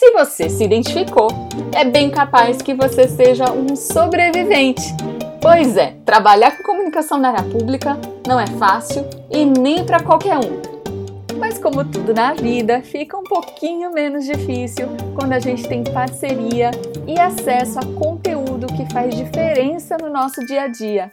se 0.00 0.12
você 0.12 0.48
se 0.48 0.64
identificou, 0.64 1.28
é 1.74 1.84
bem 1.84 2.08
capaz 2.08 2.62
que 2.62 2.72
você 2.72 3.06
seja 3.06 3.52
um 3.52 3.76
sobrevivente. 3.76 4.94
Pois 5.42 5.76
é, 5.76 5.94
trabalhar 6.06 6.56
com 6.56 6.62
comunicação 6.62 7.18
na 7.18 7.28
área 7.28 7.42
pública 7.42 7.98
não 8.26 8.40
é 8.40 8.46
fácil 8.46 9.04
e 9.30 9.44
nem 9.44 9.84
para 9.84 10.02
qualquer 10.02 10.38
um. 10.38 10.62
Mas 11.38 11.58
como 11.58 11.84
tudo 11.84 12.14
na 12.14 12.32
vida, 12.32 12.80
fica 12.80 13.14
um 13.14 13.24
pouquinho 13.24 13.92
menos 13.92 14.24
difícil 14.24 14.88
quando 15.14 15.34
a 15.34 15.38
gente 15.38 15.68
tem 15.68 15.84
parceria 15.84 16.70
e 17.06 17.20
acesso 17.20 17.78
a 17.78 17.84
conteúdo 17.98 18.68
que 18.68 18.90
faz 18.94 19.14
diferença 19.14 19.98
no 19.98 20.08
nosso 20.08 20.40
dia 20.46 20.62
a 20.62 20.68
dia. 20.68 21.12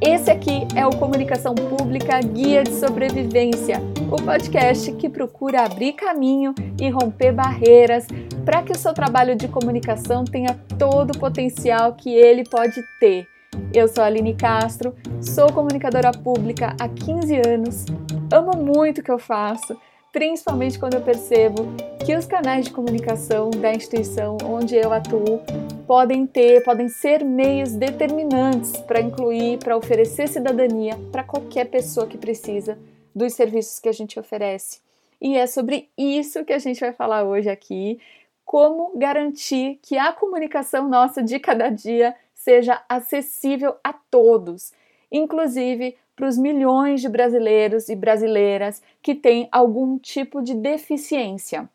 Esse 0.00 0.30
aqui 0.30 0.66
é 0.74 0.86
o 0.86 0.96
Comunicação 0.96 1.54
Pública 1.54 2.18
Guia 2.18 2.64
de 2.64 2.72
Sobrevivência, 2.72 3.80
o 4.12 4.16
podcast 4.16 4.92
que 4.92 5.08
procura 5.08 5.64
abrir 5.64 5.94
caminho 5.94 6.54
e 6.78 6.90
romper 6.90 7.32
barreiras 7.32 8.06
para 8.44 8.62
que 8.62 8.70
o 8.70 8.76
seu 8.76 8.92
trabalho 8.92 9.34
de 9.34 9.48
comunicação 9.48 10.22
tenha 10.22 10.54
todo 10.78 11.12
o 11.12 11.18
potencial 11.18 11.94
que 11.94 12.10
ele 12.14 12.44
pode 12.44 12.82
ter. 13.00 13.26
Eu 13.72 13.88
sou 13.88 14.04
a 14.04 14.08
Aline 14.08 14.34
Castro, 14.34 14.94
sou 15.18 15.50
comunicadora 15.50 16.12
pública 16.12 16.76
há 16.78 16.90
15 16.90 17.40
anos, 17.48 17.86
amo 18.30 18.52
muito 18.54 19.00
o 19.00 19.02
que 19.02 19.10
eu 19.10 19.18
faço, 19.18 19.74
principalmente 20.12 20.78
quando 20.78 20.92
eu 20.92 21.00
percebo 21.00 21.72
que 22.04 22.14
os 22.14 22.26
canais 22.26 22.66
de 22.66 22.70
comunicação 22.70 23.48
da 23.48 23.72
instituição 23.72 24.36
onde 24.44 24.76
eu 24.76 24.92
atuo 24.92 25.40
podem 25.86 26.26
ter, 26.26 26.62
podem 26.62 26.86
ser 26.86 27.24
meios 27.24 27.72
determinantes 27.72 28.76
para 28.82 29.00
incluir, 29.00 29.56
para 29.56 29.74
oferecer 29.74 30.28
cidadania 30.28 30.98
para 31.10 31.24
qualquer 31.24 31.64
pessoa 31.70 32.06
que 32.06 32.18
precisa 32.18 32.76
dos 33.14 33.34
serviços 33.34 33.78
que 33.78 33.88
a 33.88 33.92
gente 33.92 34.18
oferece. 34.18 34.80
E 35.20 35.36
é 35.36 35.46
sobre 35.46 35.88
isso 35.96 36.44
que 36.44 36.52
a 36.52 36.58
gente 36.58 36.80
vai 36.80 36.92
falar 36.92 37.24
hoje 37.24 37.48
aqui, 37.48 38.00
como 38.44 38.92
garantir 38.96 39.78
que 39.82 39.96
a 39.96 40.12
comunicação 40.12 40.88
nossa 40.88 41.22
de 41.22 41.38
cada 41.38 41.68
dia 41.68 42.14
seja 42.34 42.82
acessível 42.88 43.76
a 43.84 43.92
todos, 43.92 44.72
inclusive 45.10 45.96
para 46.16 46.28
os 46.28 46.36
milhões 46.36 47.00
de 47.00 47.08
brasileiros 47.08 47.88
e 47.88 47.96
brasileiras 47.96 48.82
que 49.00 49.14
têm 49.14 49.48
algum 49.50 49.98
tipo 49.98 50.42
de 50.42 50.54
deficiência. 50.54 51.68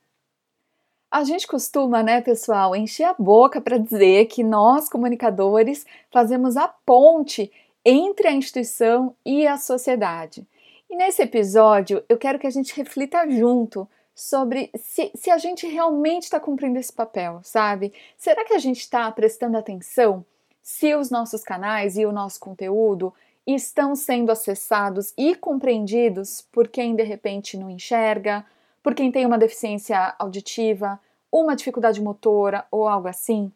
A 1.10 1.24
gente 1.24 1.48
costuma, 1.48 2.04
né, 2.04 2.22
pessoal, 2.22 2.76
encher 2.76 3.06
a 3.06 3.16
boca 3.18 3.62
para 3.62 3.78
dizer 3.78 4.26
que 4.26 4.44
nós, 4.44 4.90
comunicadores, 4.90 5.86
fazemos 6.12 6.58
a 6.58 6.68
ponte 6.68 7.52
entre 7.86 8.28
a 8.28 8.34
instituição 8.34 9.16
e 9.26 9.48
a 9.48 9.58
sociedade. 9.58 10.46
E 10.90 10.96
nesse 10.96 11.22
episódio 11.22 12.04
eu 12.08 12.18
quero 12.18 12.40
que 12.40 12.48
a 12.48 12.52
gente 12.52 12.76
reflita 12.76 13.30
junto 13.30 13.88
sobre 14.16 14.72
se, 14.76 15.12
se 15.14 15.30
a 15.30 15.38
gente 15.38 15.68
realmente 15.68 16.24
está 16.24 16.40
cumprindo 16.40 16.80
esse 16.80 16.92
papel, 16.94 17.40
sabe? 17.44 17.94
Será 18.18 18.46
que 18.46 18.54
a 18.54 18.58
gente 18.58 18.80
está 18.80 19.12
prestando 19.12 19.58
atenção 19.58 20.26
se 20.64 20.96
os 20.96 21.12
nossos 21.12 21.44
canais 21.44 21.98
e 21.98 22.06
o 22.06 22.12
nosso 22.12 22.40
conteúdo 22.40 23.14
estão 23.46 23.96
sendo 23.96 24.32
acessados 24.32 25.14
e 25.18 25.36
compreendidos 25.36 26.42
por 26.52 26.68
quem 26.68 26.96
de 26.96 27.04
repente 27.04 27.58
não 27.58 27.70
enxerga, 27.70 28.46
por 28.82 28.96
quem 28.96 29.12
tem 29.12 29.26
uma 29.26 29.38
deficiência 29.38 30.16
auditiva, 30.18 31.00
uma 31.32 31.56
dificuldade 31.56 32.02
motora 32.02 32.66
ou 32.72 32.88
algo 32.88 33.08
assim? 33.08 33.52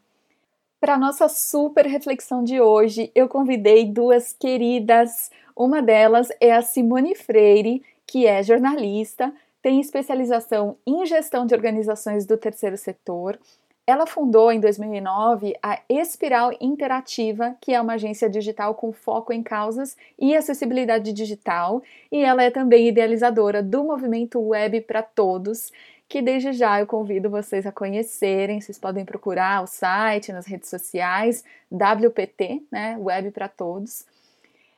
Para 0.82 0.98
nossa 0.98 1.30
super 1.30 1.86
reflexão 1.86 2.44
de 2.44 2.60
hoje, 2.60 3.12
eu 3.14 3.30
convidei 3.30 3.86
duas 3.86 4.34
queridas. 4.34 5.30
Uma 5.56 5.80
delas 5.80 6.30
é 6.40 6.52
a 6.52 6.64
Simone 6.64 7.14
Freire, 7.14 7.84
que 8.08 8.26
é 8.26 8.42
jornalista, 8.42 9.32
tem 9.62 9.80
especialização 9.80 10.76
em 10.84 11.06
gestão 11.06 11.46
de 11.46 11.54
organizações 11.54 12.26
do 12.26 12.36
terceiro 12.36 12.76
setor. 12.78 13.40
Ela 13.86 14.08
fundou 14.08 14.52
em 14.52 14.60
2009 14.60 15.54
a 15.62 15.80
Espiral 15.88 16.52
Interativa, 16.60 17.56
que 17.62 17.74
é 17.74 17.80
uma 17.80 17.94
agência 17.94 18.28
digital 18.28 18.74
com 18.74 18.92
foco 18.92 19.32
em 19.32 19.44
causas 19.44 19.96
e 20.18 20.36
acessibilidade 20.36 21.14
digital, 21.14 21.84
e 22.12 22.24
ela 22.24 22.42
é 22.42 22.50
também 22.50 22.88
idealizadora 22.88 23.62
do 23.62 23.84
movimento 23.84 24.40
Web 24.40 24.82
para 24.82 25.04
Todos, 25.04 25.72
que 26.12 26.22
desde 26.22 26.52
já 26.52 26.78
eu 26.78 26.86
convido 26.86 27.30
vocês 27.30 27.66
a 27.66 27.72
conhecerem. 27.72 28.60
Vocês 28.60 28.78
podem 28.78 29.06
procurar 29.06 29.64
o 29.64 29.66
site 29.68 30.34
nas 30.34 30.46
redes 30.46 30.70
sociais, 30.70 31.42
WPT, 31.72 32.64
né, 32.70 32.98
Web 33.00 33.32
para 33.32 33.48
Todos. 33.48 34.04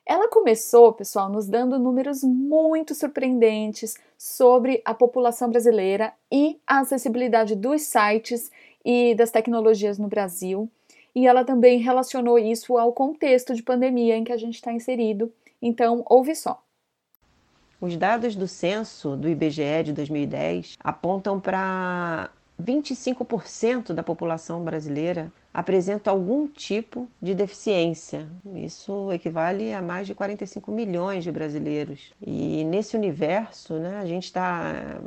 Ela 0.05 0.29
começou, 0.29 0.93
pessoal, 0.93 1.29
nos 1.29 1.47
dando 1.47 1.79
números 1.79 2.23
muito 2.23 2.93
surpreendentes 2.93 3.95
sobre 4.15 4.79
a 4.85 4.93
população 4.93 5.49
brasileira 5.49 6.13
e 6.31 6.59
a 6.67 6.81
acessibilidade 6.81 7.55
dos 7.55 7.81
sites 7.81 8.51
e 8.85 9.15
das 9.15 9.31
tecnologias 9.31 9.97
no 9.97 10.07
Brasil. 10.07 10.69
E 11.15 11.25
ela 11.25 11.43
também 11.43 11.79
relacionou 11.79 12.37
isso 12.37 12.77
ao 12.77 12.93
contexto 12.93 13.55
de 13.55 13.63
pandemia 13.63 14.15
em 14.15 14.23
que 14.23 14.31
a 14.31 14.37
gente 14.37 14.55
está 14.55 14.71
inserido. 14.71 15.33
Então, 15.59 16.03
ouve 16.07 16.35
só. 16.35 16.62
Os 17.83 17.97
dados 17.97 18.33
do 18.33 18.47
censo 18.47 19.17
do 19.17 19.27
IBGE 19.27 19.83
de 19.83 19.91
2010 19.91 20.77
apontam 20.79 21.37
para 21.37 22.29
25% 22.57 23.91
da 23.91 24.01
população 24.01 24.63
brasileira 24.63 25.29
apresenta 25.53 26.09
algum 26.09 26.47
tipo 26.47 27.09
de 27.21 27.35
deficiência. 27.35 28.25
Isso 28.55 29.11
equivale 29.11 29.73
a 29.73 29.81
mais 29.81 30.07
de 30.07 30.15
45 30.15 30.71
milhões 30.71 31.25
de 31.25 31.31
brasileiros. 31.33 32.13
E 32.25 32.63
nesse 32.63 32.95
universo, 32.95 33.73
né, 33.73 33.97
a 33.97 34.05
gente 34.05 34.23
está 34.23 35.01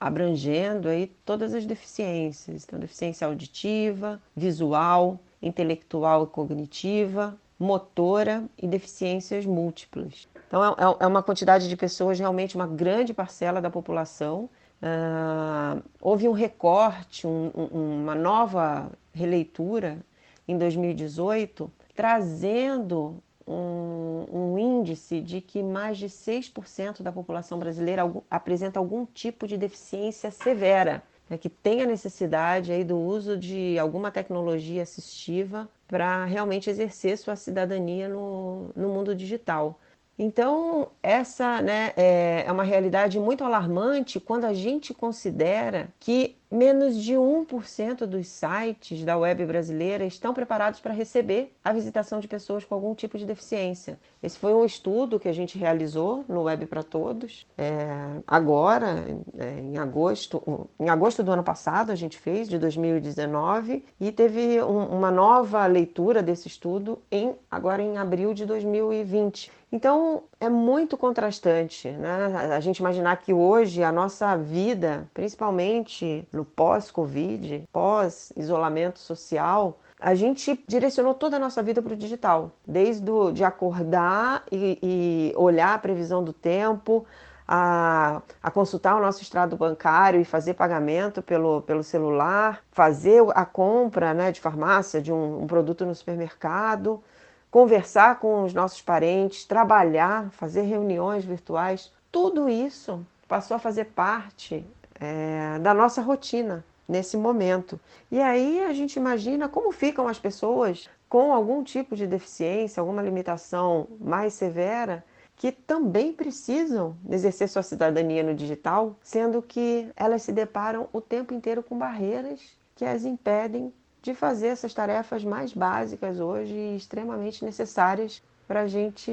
abrangendo 0.00 0.88
aí 0.88 1.12
todas 1.24 1.54
as 1.54 1.64
deficiências. 1.64 2.64
Então, 2.64 2.80
deficiência 2.80 3.28
auditiva, 3.28 4.20
visual, 4.34 5.20
intelectual 5.40 6.24
e 6.24 6.26
cognitiva, 6.26 7.38
motora 7.60 8.42
e 8.60 8.66
deficiências 8.66 9.46
múltiplas. 9.46 10.26
Então, 10.48 10.64
é, 10.64 10.68
é, 10.68 10.96
é 11.00 11.06
uma 11.06 11.22
quantidade 11.22 11.68
de 11.68 11.76
pessoas, 11.76 12.18
realmente 12.18 12.56
uma 12.56 12.66
grande 12.66 13.14
parcela 13.14 13.60
da 13.60 13.70
população. 13.70 14.48
Uh, 14.82 15.82
houve 16.00 16.26
um 16.26 16.32
recorte, 16.32 17.26
um, 17.26 17.50
um, 17.54 18.02
uma 18.02 18.14
nova 18.14 18.90
releitura 19.12 19.98
em 20.46 20.56
2018, 20.56 21.70
trazendo 21.94 23.22
um, 23.46 24.26
um, 24.32 24.58
índice 24.58 25.20
de 25.20 25.40
que 25.40 25.62
mais 25.62 25.98
de 25.98 26.06
6% 26.06 27.02
da 27.02 27.12
população 27.12 27.58
brasileira 27.58 28.10
apresenta 28.30 28.78
algum 28.78 29.04
tipo 29.04 29.46
de 29.46 29.58
deficiência 29.58 30.30
severa, 30.30 31.02
né, 31.28 31.36
que 31.36 31.50
tem 31.50 31.82
a 31.82 31.86
necessidade 31.86 32.72
aí 32.72 32.84
do 32.84 32.96
uso 32.96 33.36
de 33.36 33.78
alguma 33.78 34.10
tecnologia 34.10 34.82
assistiva 34.82 35.68
para 35.86 36.24
realmente 36.24 36.70
exercer 36.70 37.18
sua 37.18 37.36
cidadania 37.36 38.08
no, 38.08 38.70
no 38.76 38.88
mundo 38.88 39.14
digital. 39.14 39.78
Então, 40.18 40.90
essa 41.00 41.62
né, 41.62 41.92
é, 41.96 42.44
é 42.44 42.50
uma 42.52 42.64
realidade 42.64 43.20
muito 43.20 43.44
alarmante 43.44 44.18
quando 44.18 44.44
a 44.46 44.52
gente 44.52 44.92
considera 44.92 45.88
que 46.00 46.36
menos 46.50 46.96
de 46.96 47.14
1% 47.14 48.06
dos 48.06 48.28
sites 48.28 49.04
da 49.04 49.16
web 49.16 49.44
brasileira 49.44 50.04
estão 50.04 50.32
preparados 50.32 50.80
para 50.80 50.94
receber 50.94 51.54
a 51.62 51.72
visitação 51.72 52.20
de 52.20 52.28
pessoas 52.28 52.64
com 52.64 52.74
algum 52.74 52.94
tipo 52.94 53.18
de 53.18 53.26
deficiência. 53.26 53.98
Esse 54.22 54.38
foi 54.38 54.52
um 54.54 54.64
estudo 54.64 55.20
que 55.20 55.28
a 55.28 55.32
gente 55.32 55.58
realizou 55.58 56.24
no 56.28 56.42
Web 56.42 56.66
para 56.66 56.82
Todos. 56.82 57.46
É, 57.56 57.86
agora, 58.26 59.04
é, 59.36 59.60
em 59.60 59.78
agosto, 59.78 60.68
em 60.78 60.88
agosto 60.88 61.22
do 61.22 61.30
ano 61.30 61.44
passado, 61.44 61.92
a 61.92 61.94
gente 61.94 62.18
fez, 62.18 62.48
de 62.48 62.58
2019, 62.58 63.84
e 64.00 64.10
teve 64.10 64.60
um, 64.62 64.86
uma 64.86 65.10
nova 65.10 65.66
leitura 65.66 66.22
desse 66.22 66.48
estudo 66.48 66.98
em 67.10 67.34
agora 67.50 67.82
em 67.82 67.98
abril 67.98 68.34
de 68.34 68.44
2020. 68.44 69.52
Então 69.70 70.24
é 70.40 70.48
muito 70.48 70.96
contrastante, 70.96 71.90
né? 71.90 72.54
A 72.54 72.60
gente 72.60 72.78
imaginar 72.78 73.16
que 73.16 73.32
hoje 73.32 73.82
a 73.82 73.90
nossa 73.90 74.36
vida, 74.36 75.08
principalmente 75.12 76.26
no 76.32 76.44
pós-Covid, 76.44 77.64
pós-isolamento 77.72 78.98
social, 78.98 79.78
a 80.00 80.14
gente 80.14 80.62
direcionou 80.68 81.12
toda 81.12 81.36
a 81.36 81.40
nossa 81.40 81.62
vida 81.62 81.82
para 81.82 81.92
o 81.92 81.96
digital, 81.96 82.52
desde 82.66 83.10
o, 83.10 83.32
de 83.32 83.42
acordar 83.42 84.44
e, 84.50 84.78
e 84.80 85.32
olhar 85.36 85.74
a 85.74 85.78
previsão 85.78 86.22
do 86.22 86.32
tempo, 86.32 87.04
a, 87.46 88.22
a 88.40 88.50
consultar 88.50 88.94
o 88.94 89.00
nosso 89.00 89.22
extrato 89.22 89.56
bancário 89.56 90.20
e 90.20 90.24
fazer 90.24 90.54
pagamento 90.54 91.20
pelo, 91.20 91.62
pelo 91.62 91.82
celular, 91.82 92.62
fazer 92.70 93.24
a 93.34 93.44
compra 93.44 94.14
né, 94.14 94.30
de 94.30 94.40
farmácia 94.40 95.00
de 95.02 95.12
um, 95.12 95.42
um 95.42 95.46
produto 95.48 95.84
no 95.84 95.94
supermercado, 95.94 97.02
conversar 97.50 98.18
com 98.18 98.42
os 98.44 98.52
nossos 98.52 98.82
parentes, 98.82 99.44
trabalhar, 99.44 100.30
fazer 100.32 100.62
reuniões 100.62 101.24
virtuais, 101.24 101.92
tudo 102.10 102.48
isso 102.48 103.04
passou 103.26 103.56
a 103.56 103.60
fazer 103.60 103.86
parte 103.86 104.64
é, 105.00 105.58
da 105.58 105.72
nossa 105.72 106.00
rotina 106.00 106.64
nesse 106.88 107.16
momento. 107.16 107.78
E 108.10 108.20
aí 108.20 108.64
a 108.64 108.72
gente 108.72 108.96
imagina 108.96 109.48
como 109.48 109.72
ficam 109.72 110.08
as 110.08 110.18
pessoas 110.18 110.88
com 111.08 111.32
algum 111.32 111.62
tipo 111.62 111.96
de 111.96 112.06
deficiência, 112.06 112.80
alguma 112.80 113.02
limitação 113.02 113.86
mais 114.00 114.34
severa 114.34 115.04
que 115.36 115.52
também 115.52 116.12
precisam 116.12 116.96
exercer 117.08 117.48
sua 117.48 117.62
cidadania 117.62 118.24
no 118.24 118.34
digital, 118.34 118.96
sendo 119.00 119.40
que 119.40 119.88
elas 119.94 120.22
se 120.22 120.32
deparam 120.32 120.88
o 120.92 121.00
tempo 121.00 121.32
inteiro 121.32 121.62
com 121.62 121.78
barreiras 121.78 122.40
que 122.74 122.84
as 122.84 123.04
impedem 123.04 123.72
de 124.08 124.14
fazer 124.14 124.48
essas 124.48 124.72
tarefas 124.72 125.22
mais 125.22 125.52
básicas 125.52 126.18
hoje 126.18 126.54
e 126.54 126.76
extremamente 126.76 127.44
necessárias 127.44 128.22
para 128.46 128.62
a 128.62 128.66
gente 128.66 129.12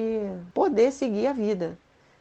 poder 0.54 0.90
seguir 0.92 1.28
a 1.28 1.34
vida. 1.34 1.78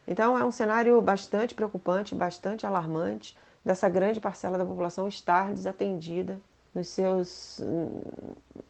Então 0.09 0.37
é 0.37 0.45
um 0.45 0.51
cenário 0.51 1.01
bastante 1.01 1.55
preocupante, 1.55 2.17
bastante 2.17 2.67
alarmante 2.67 3.37
dessa 3.65 3.89
grande 3.89 4.21
parcela 4.21 4.59
da 4.59 4.67
população 4.67 5.07
estar 5.07 5.53
desatendida 5.53 6.41
nos 6.75 6.89
seus, 6.89 7.61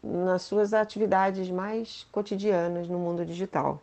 nas 0.03 0.43
suas 0.43 0.71
atividades 0.71 1.49
mais 1.49 2.05
cotidianas 2.11 2.87
no 2.87 2.99
mundo 2.99 3.25
digital. 3.25 3.81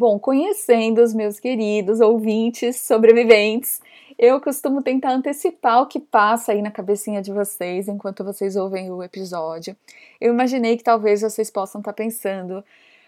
Bom, 0.00 0.16
conhecendo 0.16 1.02
os 1.02 1.12
meus 1.12 1.40
queridos 1.40 2.00
ouvintes 2.00 2.80
sobreviventes, 2.82 3.80
eu 4.16 4.40
costumo 4.40 4.80
tentar 4.80 5.10
antecipar 5.10 5.82
o 5.82 5.88
que 5.88 5.98
passa 5.98 6.52
aí 6.52 6.62
na 6.62 6.70
cabecinha 6.70 7.20
de 7.20 7.32
vocês 7.32 7.88
enquanto 7.88 8.22
vocês 8.22 8.54
ouvem 8.54 8.92
o 8.92 9.02
episódio. 9.02 9.76
Eu 10.20 10.32
imaginei 10.32 10.76
que 10.76 10.84
talvez 10.84 11.22
vocês 11.22 11.50
possam 11.50 11.80
estar 11.80 11.92
pensando: 11.92 12.64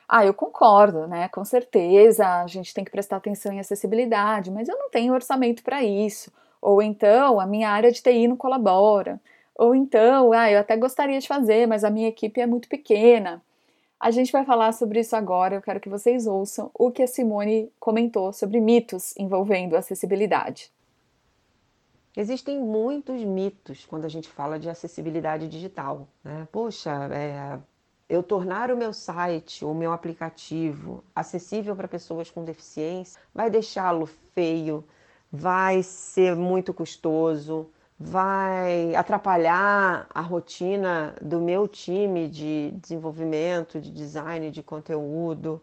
ah, 0.09 0.27
eu 0.27 0.35
concordo, 0.35 1.07
né? 1.07 1.29
Com 1.29 1.45
certeza 1.45 2.27
a 2.43 2.47
gente 2.49 2.75
tem 2.75 2.85
que 2.85 2.91
prestar 2.91 3.19
atenção 3.19 3.53
em 3.53 3.61
acessibilidade, 3.61 4.51
mas 4.51 4.69
eu 4.69 4.77
não 4.77 4.91
tenho 4.91 5.15
orçamento 5.15 5.63
para 5.63 5.85
isso. 5.85 6.33
Ou 6.61 6.83
então 6.83 7.39
a 7.39 7.47
minha 7.47 7.71
área 7.71 7.93
de 7.93 8.03
TI 8.03 8.27
não 8.27 8.37
colabora. 8.37 9.21
Ou 9.55 9.77
então, 9.77 10.33
ah, 10.33 10.51
eu 10.51 10.59
até 10.59 10.77
gostaria 10.77 11.21
de 11.21 11.29
fazer, 11.29 11.69
mas 11.69 11.85
a 11.85 11.91
minha 11.91 12.09
equipe 12.09 12.41
é 12.41 12.47
muito 12.49 12.69
pequena. 12.69 13.41
A 14.01 14.11
gente 14.11 14.33
vai 14.33 14.47
falar 14.47 14.73
sobre 14.73 15.01
isso 15.01 15.15
agora. 15.15 15.57
Eu 15.57 15.61
quero 15.61 15.79
que 15.79 15.89
vocês 15.91 16.27
ouçam 16.27 16.71
o 16.73 16.91
que 16.91 17.03
a 17.03 17.07
Simone 17.07 17.71
comentou 17.79 18.33
sobre 18.33 18.59
mitos 18.59 19.15
envolvendo 19.19 19.77
acessibilidade. 19.77 20.73
Existem 22.17 22.59
muitos 22.59 23.23
mitos 23.23 23.85
quando 23.85 24.07
a 24.07 24.09
gente 24.09 24.27
fala 24.27 24.59
de 24.59 24.71
acessibilidade 24.71 25.47
digital. 25.49 26.09
Né? 26.25 26.49
Poxa, 26.51 26.91
é, 27.13 27.59
eu 28.09 28.23
tornar 28.23 28.71
o 28.71 28.77
meu 28.77 28.95
site, 28.95 29.67
o 29.67 29.75
meu 29.75 29.93
aplicativo 29.93 31.05
acessível 31.15 31.77
para 31.77 31.87
pessoas 31.87 32.31
com 32.31 32.43
deficiência 32.43 33.21
vai 33.35 33.51
deixá-lo 33.51 34.07
feio, 34.35 34.83
vai 35.31 35.83
ser 35.83 36.35
muito 36.35 36.73
custoso, 36.73 37.71
vai 38.03 38.95
atrapalhar 38.95 40.07
a 40.09 40.21
rotina 40.23 41.15
do 41.21 41.39
meu 41.39 41.69
time 41.69 42.29
de 42.29 42.71
desenvolvimento, 42.81 43.79
de 43.79 43.91
design, 43.91 44.51
de 44.51 44.63
conteúdo. 44.63 45.61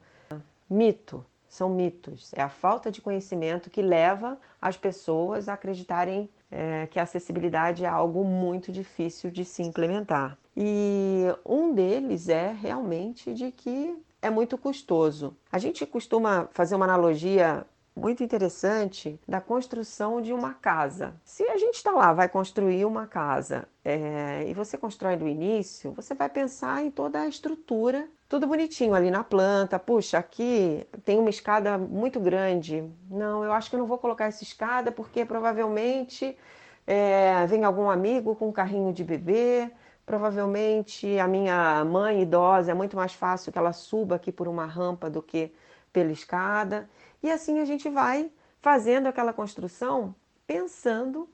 Mito, 0.69 1.25
são 1.49 1.67
mitos. 1.67 2.31
É 2.35 2.43
a 2.43 2.49
falta 2.49 2.91
de 2.91 3.01
conhecimento 3.01 3.71
que 3.71 3.81
leva 3.81 4.37
as 4.61 4.77
pessoas 4.77 5.49
a 5.49 5.53
acreditarem 5.53 6.29
é, 6.51 6.85
que 6.85 6.99
a 6.99 7.03
acessibilidade 7.03 7.83
é 7.83 7.87
algo 7.87 8.23
muito 8.23 8.71
difícil 8.71 9.31
de 9.31 9.43
se 9.43 9.63
implementar. 9.63 10.37
E 10.55 11.23
um 11.43 11.73
deles 11.73 12.29
é 12.29 12.51
realmente 12.51 13.33
de 13.33 13.51
que 13.51 13.97
é 14.21 14.29
muito 14.29 14.57
custoso. 14.59 15.35
A 15.51 15.57
gente 15.57 15.85
costuma 15.87 16.47
fazer 16.51 16.75
uma 16.75 16.85
analogia 16.85 17.65
muito 17.97 18.23
interessante 18.23 19.19
da 19.27 19.41
construção 19.41 20.21
de 20.21 20.31
uma 20.31 20.53
casa. 20.53 21.15
Se 21.25 21.43
a 21.43 21.57
gente 21.57 21.75
está 21.75 21.91
lá, 21.91 22.13
vai 22.13 22.29
construir 22.29 22.85
uma 22.85 23.07
casa 23.07 23.67
é, 23.83 24.45
e 24.47 24.53
você 24.53 24.77
constrói 24.77 25.17
do 25.17 25.27
início, 25.27 25.91
você 25.91 26.13
vai 26.13 26.29
pensar 26.29 26.83
em 26.83 26.91
toda 26.91 27.21
a 27.21 27.27
estrutura, 27.27 28.07
tudo 28.29 28.45
bonitinho 28.45 28.93
ali 28.93 29.09
na 29.09 29.23
planta. 29.23 29.79
Puxa, 29.79 30.17
aqui 30.17 30.85
tem 31.03 31.17
uma 31.17 31.29
escada 31.29 31.77
muito 31.77 32.19
grande. 32.19 32.83
Não, 33.09 33.43
eu 33.43 33.51
acho 33.51 33.69
que 33.69 33.77
não 33.77 33.87
vou 33.87 33.97
colocar 33.97 34.25
essa 34.25 34.43
escada 34.43 34.91
porque 34.91 35.25
provavelmente 35.25 36.37
é, 36.85 37.45
vem 37.47 37.63
algum 37.63 37.89
amigo 37.89 38.35
com 38.35 38.49
um 38.49 38.51
carrinho 38.51 38.93
de 38.93 39.03
bebê. 39.03 39.71
Provavelmente 40.05 41.19
a 41.19 41.27
minha 41.27 41.83
mãe 41.83 42.21
idosa 42.21 42.71
é 42.71 42.73
muito 42.73 42.95
mais 42.95 43.13
fácil 43.13 43.51
que 43.51 43.57
ela 43.57 43.73
suba 43.73 44.15
aqui 44.15 44.31
por 44.31 44.47
uma 44.47 44.65
rampa 44.65 45.09
do 45.09 45.21
que 45.21 45.51
pela 45.91 46.11
escada. 46.11 46.87
E 47.21 47.31
assim 47.31 47.59
a 47.59 47.65
gente 47.65 47.89
vai 47.89 48.31
fazendo 48.59 49.07
aquela 49.07 49.33
construção 49.33 50.15
pensando 50.45 51.29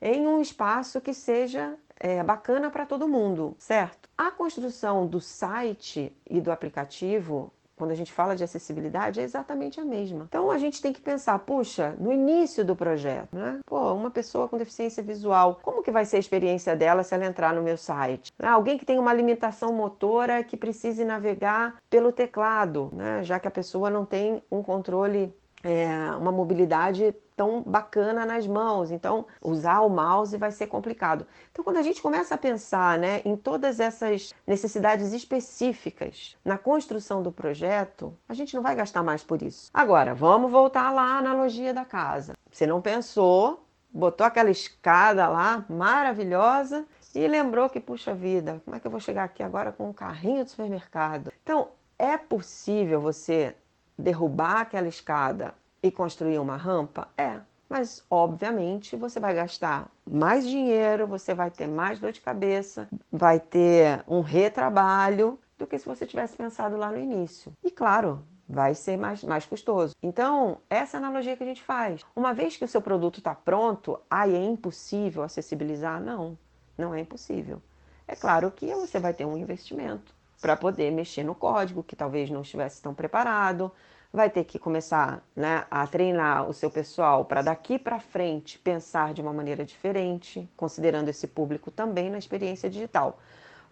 em 0.00 0.26
um 0.26 0.40
espaço 0.40 1.00
que 1.00 1.12
seja 1.12 1.76
é, 1.98 2.22
bacana 2.22 2.70
para 2.70 2.86
todo 2.86 3.08
mundo, 3.08 3.56
certo? 3.58 4.08
A 4.16 4.30
construção 4.30 5.06
do 5.06 5.20
site 5.20 6.16
e 6.28 6.40
do 6.40 6.52
aplicativo 6.52 7.52
quando 7.78 7.92
a 7.92 7.94
gente 7.94 8.12
fala 8.12 8.36
de 8.36 8.44
acessibilidade, 8.44 9.20
é 9.20 9.22
exatamente 9.22 9.80
a 9.80 9.84
mesma. 9.84 10.26
Então 10.28 10.50
a 10.50 10.58
gente 10.58 10.82
tem 10.82 10.92
que 10.92 11.00
pensar, 11.00 11.38
puxa, 11.38 11.94
no 11.98 12.12
início 12.12 12.64
do 12.64 12.76
projeto, 12.76 13.28
né? 13.32 13.60
Pô, 13.64 13.92
uma 13.94 14.10
pessoa 14.10 14.48
com 14.48 14.58
deficiência 14.58 15.02
visual, 15.02 15.60
como 15.62 15.82
que 15.82 15.90
vai 15.90 16.04
ser 16.04 16.16
a 16.16 16.20
experiência 16.20 16.74
dela 16.74 17.02
se 17.02 17.14
ela 17.14 17.24
entrar 17.24 17.54
no 17.54 17.62
meu 17.62 17.76
site? 17.76 18.32
Ah, 18.42 18.52
alguém 18.52 18.76
que 18.76 18.84
tem 18.84 18.98
uma 18.98 19.12
limitação 19.12 19.72
motora 19.72 20.42
que 20.42 20.56
precise 20.56 21.04
navegar 21.04 21.76
pelo 21.88 22.12
teclado, 22.12 22.90
né? 22.92 23.22
Já 23.22 23.38
que 23.38 23.48
a 23.48 23.50
pessoa 23.50 23.88
não 23.88 24.04
tem 24.04 24.42
um 24.50 24.62
controle 24.62 25.32
é, 25.62 25.88
uma 26.16 26.32
mobilidade 26.32 27.14
tão 27.36 27.62
bacana 27.62 28.26
nas 28.26 28.46
mãos. 28.46 28.90
Então, 28.90 29.26
usar 29.40 29.80
o 29.80 29.88
mouse 29.88 30.36
vai 30.36 30.50
ser 30.50 30.66
complicado. 30.66 31.26
Então, 31.52 31.64
quando 31.64 31.76
a 31.76 31.82
gente 31.82 32.02
começa 32.02 32.34
a 32.34 32.38
pensar 32.38 32.98
né, 32.98 33.22
em 33.24 33.36
todas 33.36 33.78
essas 33.78 34.34
necessidades 34.46 35.12
específicas 35.12 36.36
na 36.44 36.58
construção 36.58 37.22
do 37.22 37.30
projeto, 37.30 38.12
a 38.28 38.34
gente 38.34 38.54
não 38.56 38.62
vai 38.62 38.74
gastar 38.74 39.02
mais 39.02 39.22
por 39.22 39.40
isso. 39.40 39.70
Agora, 39.72 40.14
vamos 40.14 40.50
voltar 40.50 40.90
lá 40.90 41.14
à 41.14 41.18
analogia 41.18 41.72
da 41.72 41.84
casa. 41.84 42.32
Você 42.50 42.66
não 42.66 42.80
pensou, 42.80 43.64
botou 43.88 44.26
aquela 44.26 44.50
escada 44.50 45.28
lá 45.28 45.64
maravilhosa 45.68 46.84
e 47.14 47.26
lembrou 47.26 47.70
que, 47.70 47.80
puxa 47.80 48.14
vida, 48.14 48.60
como 48.64 48.76
é 48.76 48.80
que 48.80 48.86
eu 48.86 48.90
vou 48.90 49.00
chegar 49.00 49.24
aqui 49.24 49.42
agora 49.42 49.70
com 49.70 49.88
um 49.88 49.92
carrinho 49.92 50.44
de 50.44 50.50
supermercado? 50.50 51.32
Então, 51.42 51.68
é 51.98 52.16
possível 52.16 53.00
você 53.00 53.54
derrubar 53.98 54.60
aquela 54.60 54.88
escada 54.88 55.54
e 55.82 55.90
construir 55.90 56.38
uma 56.38 56.56
rampa? 56.56 57.08
É, 57.16 57.40
mas 57.68 58.04
obviamente 58.08 58.96
você 58.96 59.20
vai 59.20 59.34
gastar 59.34 59.90
mais 60.08 60.46
dinheiro, 60.46 61.06
você 61.06 61.34
vai 61.34 61.50
ter 61.50 61.66
mais 61.66 61.98
dor 61.98 62.12
de 62.12 62.20
cabeça, 62.20 62.88
vai 63.12 63.38
ter 63.38 64.02
um 64.08 64.20
retrabalho 64.20 65.38
do 65.58 65.66
que 65.66 65.78
se 65.78 65.86
você 65.86 66.06
tivesse 66.06 66.36
pensado 66.36 66.76
lá 66.76 66.90
no 66.90 66.98
início. 66.98 67.52
E 67.62 67.70
claro, 67.70 68.24
vai 68.48 68.74
ser 68.74 68.96
mais, 68.96 69.22
mais 69.22 69.44
custoso. 69.44 69.94
Então, 70.02 70.58
essa 70.70 70.96
analogia 70.96 71.36
que 71.36 71.42
a 71.42 71.46
gente 71.46 71.62
faz. 71.62 72.02
Uma 72.16 72.32
vez 72.32 72.56
que 72.56 72.64
o 72.64 72.68
seu 72.68 72.80
produto 72.80 73.18
está 73.18 73.34
pronto, 73.34 74.00
aí 74.08 74.34
é 74.34 74.44
impossível 74.44 75.22
acessibilizar? 75.22 76.00
Não, 76.00 76.38
não 76.76 76.94
é 76.94 77.00
impossível. 77.00 77.60
É 78.06 78.16
claro 78.16 78.50
que 78.50 78.72
você 78.72 78.98
vai 78.98 79.12
ter 79.12 79.26
um 79.26 79.36
investimento 79.36 80.14
para 80.40 80.56
poder 80.56 80.90
mexer 80.90 81.24
no 81.24 81.34
código, 81.34 81.82
que 81.82 81.96
talvez 81.96 82.30
não 82.30 82.42
estivesse 82.42 82.80
tão 82.80 82.94
preparado. 82.94 83.70
Vai 84.12 84.30
ter 84.30 84.44
que 84.44 84.58
começar 84.58 85.22
né, 85.36 85.66
a 85.70 85.86
treinar 85.86 86.48
o 86.48 86.52
seu 86.54 86.70
pessoal 86.70 87.24
para 87.24 87.42
daqui 87.42 87.78
para 87.78 88.00
frente 88.00 88.58
pensar 88.58 89.12
de 89.12 89.20
uma 89.20 89.32
maneira 89.32 89.64
diferente, 89.64 90.48
considerando 90.56 91.08
esse 91.08 91.26
público 91.26 91.70
também 91.70 92.08
na 92.08 92.18
experiência 92.18 92.70
digital. 92.70 93.18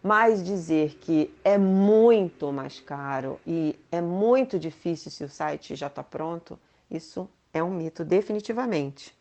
Mas 0.02 0.44
dizer 0.44 0.98
que 1.00 1.34
é 1.42 1.56
muito 1.56 2.52
mais 2.52 2.80
caro 2.80 3.40
e 3.46 3.78
é 3.90 4.00
muito 4.00 4.58
difícil 4.58 5.10
se 5.10 5.24
o 5.24 5.28
site 5.28 5.74
já 5.74 5.86
está 5.86 6.02
pronto, 6.02 6.58
isso 6.90 7.28
é 7.52 7.62
um 7.62 7.70
mito, 7.70 8.04
definitivamente. 8.04 9.16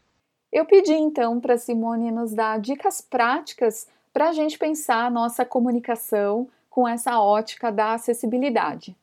Eu 0.51 0.65
pedi 0.65 0.93
então 0.93 1.39
para 1.39 1.57
Simone 1.57 2.11
nos 2.11 2.33
dar 2.33 2.59
dicas 2.59 3.01
práticas 3.01 3.87
para 4.13 4.29
a 4.29 4.33
gente 4.33 4.57
pensar 4.57 5.05
a 5.05 5.09
nossa 5.09 5.45
comunicação 5.45 6.47
com 6.75 6.86
essa 6.86 7.22
ótica 7.22 7.72
da 7.72 7.94
acessibilidade. 7.94 8.94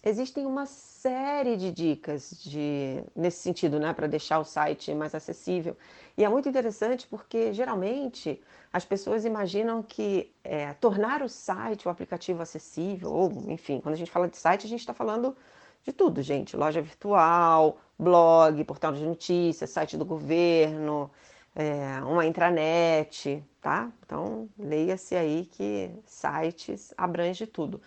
Existem 0.00 0.46
uma 0.46 0.64
série 0.64 1.56
de 1.56 1.72
dicas 1.72 2.40
de, 2.40 3.02
nesse 3.16 3.38
sentido, 3.38 3.80
né, 3.80 3.92
para 3.92 4.06
deixar 4.06 4.38
o 4.38 4.44
site 4.44 4.94
mais 4.94 5.12
acessível. 5.12 5.76
E 6.16 6.22
é 6.22 6.28
muito 6.28 6.48
interessante 6.48 7.08
porque 7.08 7.52
geralmente 7.52 8.40
as 8.72 8.84
pessoas 8.84 9.24
imaginam 9.24 9.82
que 9.82 10.32
é, 10.44 10.72
tornar 10.74 11.20
o 11.20 11.28
site, 11.28 11.88
o 11.88 11.90
aplicativo 11.90 12.40
acessível, 12.40 13.12
ou 13.12 13.28
enfim, 13.48 13.80
quando 13.80 13.96
a 13.96 13.98
gente 13.98 14.12
fala 14.12 14.28
de 14.28 14.36
site, 14.36 14.64
a 14.64 14.68
gente 14.68 14.78
está 14.78 14.94
falando 14.94 15.36
de 15.82 15.92
tudo, 15.92 16.22
gente. 16.22 16.56
Loja 16.56 16.80
virtual, 16.80 17.76
blog, 17.98 18.62
portal 18.62 18.92
de 18.92 19.04
notícias, 19.04 19.68
site 19.68 19.96
do 19.96 20.04
governo, 20.04 21.10
é, 21.54 22.02
uma 22.02 22.26
intranet, 22.26 23.42
tá? 23.60 23.90
Então, 24.04 24.48
leia-se 24.58 25.14
aí 25.14 25.46
que 25.46 25.90
sites 26.04 26.92
abrange 26.96 27.46
tudo. 27.46 27.80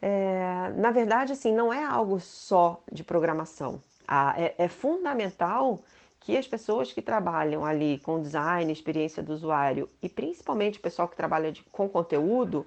É, 0.00 0.72
na 0.76 0.90
verdade, 0.90 1.32
assim, 1.32 1.52
não 1.52 1.72
é 1.72 1.82
algo 1.82 2.20
só 2.20 2.82
de 2.92 3.02
programação. 3.02 3.80
Ah, 4.06 4.34
é, 4.36 4.54
é 4.58 4.68
fundamental 4.68 5.82
que 6.20 6.36
as 6.36 6.46
pessoas 6.46 6.92
que 6.92 7.00
trabalham 7.00 7.64
ali 7.64 7.98
com 7.98 8.20
design, 8.20 8.70
experiência 8.72 9.22
do 9.22 9.32
usuário 9.32 9.88
e 10.02 10.08
principalmente 10.08 10.78
o 10.78 10.82
pessoal 10.82 11.08
que 11.08 11.16
trabalha 11.16 11.52
de, 11.52 11.62
com 11.64 11.88
conteúdo 11.88 12.66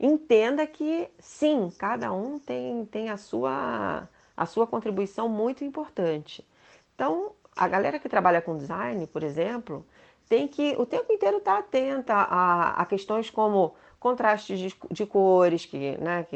entenda 0.00 0.66
que 0.66 1.08
sim, 1.18 1.70
cada 1.78 2.12
um 2.12 2.38
tem, 2.38 2.84
tem 2.86 3.10
a, 3.10 3.16
sua, 3.16 4.08
a 4.36 4.46
sua 4.46 4.66
contribuição 4.66 5.28
muito 5.28 5.64
importante. 5.64 6.46
Então, 6.94 7.32
a 7.56 7.68
galera 7.68 7.98
que 7.98 8.08
trabalha 8.08 8.42
com 8.42 8.56
design, 8.56 9.06
por 9.06 9.22
exemplo, 9.22 9.86
tem 10.28 10.48
que 10.48 10.74
o 10.78 10.86
tempo 10.86 11.12
inteiro 11.12 11.38
estar 11.38 11.54
tá 11.54 11.58
atenta 11.58 12.14
a, 12.14 12.82
a 12.82 12.86
questões 12.86 13.30
como 13.30 13.74
contrastes 13.98 14.58
de, 14.58 14.74
de 14.90 15.06
cores, 15.06 15.64
que 15.64 15.96
né, 15.98 16.26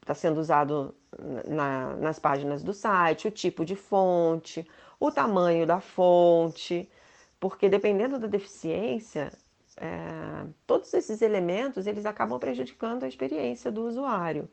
está 0.00 0.14
sendo 0.14 0.40
usado 0.40 0.94
na, 1.46 1.94
nas 1.96 2.18
páginas 2.18 2.62
do 2.62 2.72
site, 2.72 3.28
o 3.28 3.30
tipo 3.30 3.64
de 3.64 3.76
fonte, 3.76 4.68
o 4.98 5.10
tamanho 5.10 5.66
da 5.66 5.80
fonte, 5.80 6.88
porque 7.38 7.68
dependendo 7.68 8.18
da 8.18 8.26
deficiência, 8.26 9.32
é, 9.76 10.46
todos 10.66 10.92
esses 10.94 11.20
elementos 11.22 11.86
eles 11.86 12.06
acabam 12.06 12.38
prejudicando 12.38 13.04
a 13.04 13.08
experiência 13.08 13.70
do 13.70 13.86
usuário. 13.86 14.48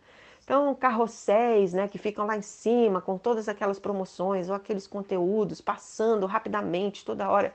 Então, 0.52 0.76
carrosséis 0.76 1.72
né, 1.72 1.88
que 1.88 1.98
ficam 1.98 2.26
lá 2.26 2.36
em 2.36 2.42
cima 2.42 3.00
com 3.00 3.18
todas 3.18 3.48
aquelas 3.48 3.80
promoções 3.80 4.50
ou 4.50 4.56
aqueles 4.56 4.86
conteúdos 4.86 5.62
passando 5.62 6.26
rapidamente 6.26 7.06
toda 7.06 7.30
hora, 7.30 7.54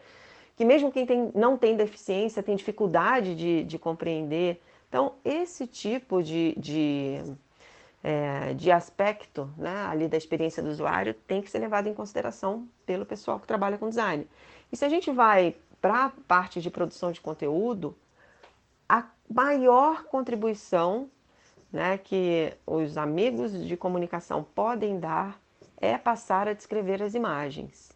que 0.56 0.64
mesmo 0.64 0.90
quem 0.90 1.04
tem, 1.04 1.30
não 1.34 1.58
tem 1.58 1.76
deficiência 1.76 2.42
tem 2.42 2.56
dificuldade 2.56 3.34
de, 3.34 3.64
de 3.64 3.78
compreender. 3.78 4.62
Então, 4.88 5.12
esse 5.22 5.66
tipo 5.66 6.22
de, 6.22 6.54
de, 6.56 7.20
é, 8.02 8.54
de 8.54 8.70
aspecto 8.70 9.50
né, 9.58 9.84
ali 9.90 10.08
da 10.08 10.16
experiência 10.16 10.62
do 10.62 10.70
usuário 10.70 11.12
tem 11.12 11.42
que 11.42 11.50
ser 11.50 11.58
levado 11.58 11.88
em 11.90 11.92
consideração 11.92 12.66
pelo 12.86 13.04
pessoal 13.04 13.38
que 13.38 13.46
trabalha 13.46 13.76
com 13.76 13.90
design. 13.90 14.26
E 14.72 14.76
se 14.78 14.86
a 14.86 14.88
gente 14.88 15.10
vai 15.10 15.54
para 15.82 16.06
a 16.06 16.12
parte 16.26 16.62
de 16.62 16.70
produção 16.70 17.12
de 17.12 17.20
conteúdo, 17.20 17.94
a 18.88 19.04
maior 19.28 20.04
contribuição 20.04 21.10
né, 21.76 21.98
que 21.98 22.54
os 22.66 22.96
amigos 22.96 23.52
de 23.52 23.76
comunicação 23.76 24.42
podem 24.42 24.98
dar 24.98 25.38
é 25.76 25.98
passar 25.98 26.48
a 26.48 26.54
descrever 26.54 27.02
as 27.02 27.14
imagens. 27.14 27.92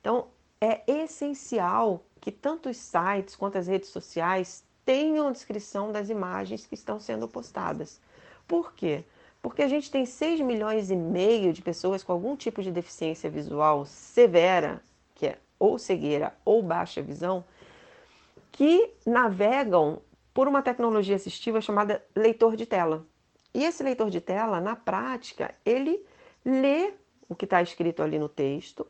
Então, 0.00 0.28
é 0.60 0.82
essencial 0.86 2.04
que 2.20 2.30
tanto 2.30 2.68
os 2.68 2.76
sites 2.76 3.34
quanto 3.34 3.58
as 3.58 3.66
redes 3.66 3.88
sociais 3.88 4.64
tenham 4.84 5.32
descrição 5.32 5.90
das 5.90 6.10
imagens 6.10 6.64
que 6.64 6.76
estão 6.76 7.00
sendo 7.00 7.26
postadas. 7.26 8.00
Por 8.46 8.72
quê? 8.72 9.04
Porque 9.42 9.62
a 9.62 9.68
gente 9.68 9.90
tem 9.90 10.06
6 10.06 10.40
milhões 10.40 10.90
e 10.90 10.96
meio 10.96 11.52
de 11.52 11.60
pessoas 11.60 12.04
com 12.04 12.12
algum 12.12 12.36
tipo 12.36 12.62
de 12.62 12.70
deficiência 12.70 13.28
visual 13.28 13.84
severa, 13.84 14.80
que 15.12 15.26
é 15.26 15.38
ou 15.58 15.76
cegueira 15.76 16.32
ou 16.44 16.62
baixa 16.62 17.02
visão, 17.02 17.44
que 18.52 18.92
navegam 19.04 20.00
por 20.32 20.46
uma 20.46 20.62
tecnologia 20.62 21.16
assistiva 21.16 21.60
chamada 21.60 22.00
leitor 22.14 22.54
de 22.54 22.64
tela. 22.64 23.04
E 23.54 23.64
esse 23.64 23.82
leitor 23.82 24.10
de 24.10 24.20
tela, 24.20 24.60
na 24.60 24.74
prática, 24.74 25.54
ele 25.64 26.04
lê 26.44 26.92
o 27.28 27.34
que 27.34 27.44
está 27.44 27.62
escrito 27.62 28.02
ali 28.02 28.18
no 28.18 28.28
texto 28.28 28.86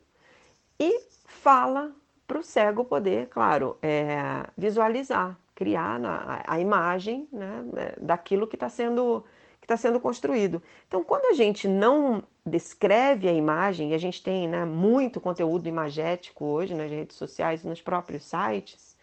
e 0.80 1.00
fala 1.26 1.92
para 2.26 2.38
o 2.38 2.42
cego 2.42 2.84
poder, 2.84 3.28
claro, 3.28 3.76
é, 3.82 4.16
visualizar, 4.56 5.38
criar 5.54 6.00
na, 6.00 6.42
a 6.46 6.58
imagem 6.58 7.28
né, 7.30 7.64
é, 7.76 8.00
daquilo 8.00 8.46
que 8.46 8.56
está 8.56 8.68
sendo, 8.70 9.22
que 9.60 9.66
tá 9.66 9.76
sendo 9.76 10.00
construído. 10.00 10.62
Então, 10.88 11.04
quando 11.04 11.26
a 11.26 11.34
gente 11.34 11.68
não 11.68 12.22
descreve 12.44 13.28
a 13.28 13.32
imagem, 13.32 13.90
e 13.90 13.94
a 13.94 13.98
gente 13.98 14.22
tem 14.22 14.48
né, 14.48 14.64
muito 14.64 15.20
conteúdo 15.20 15.68
imagético 15.68 16.44
hoje 16.46 16.74
nas 16.74 16.90
redes 16.90 17.16
sociais 17.16 17.62
e 17.62 17.68
nos 17.68 17.82
próprios 17.82 18.24
sites, 18.24 18.96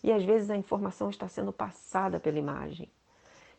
e 0.03 0.13
às 0.13 0.23
vezes 0.23 0.51
a 0.51 0.57
informação 0.57 1.11
está 1.11 1.29
sendo 1.29 1.53
passada 1.53 2.21
pela 2.21 2.39
imagem. 2.39 2.89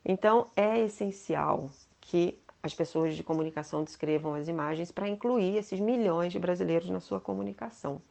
Então 0.06 0.48
é 0.56 0.80
essencial 0.80 1.70
que 2.00 2.40
as 2.64 2.74
pessoas 2.74 3.16
de 3.16 3.24
comunicação 3.24 3.84
descrevam 3.84 4.34
as 4.34 4.48
imagens 4.48 4.92
para 4.92 5.10
incluir 5.10 5.58
esses 5.58 5.80
milhões 5.80 6.32
de 6.32 6.40
brasileiros 6.40 6.90
na 6.90 7.00
sua 7.00 7.20
comunicação. 7.20 8.02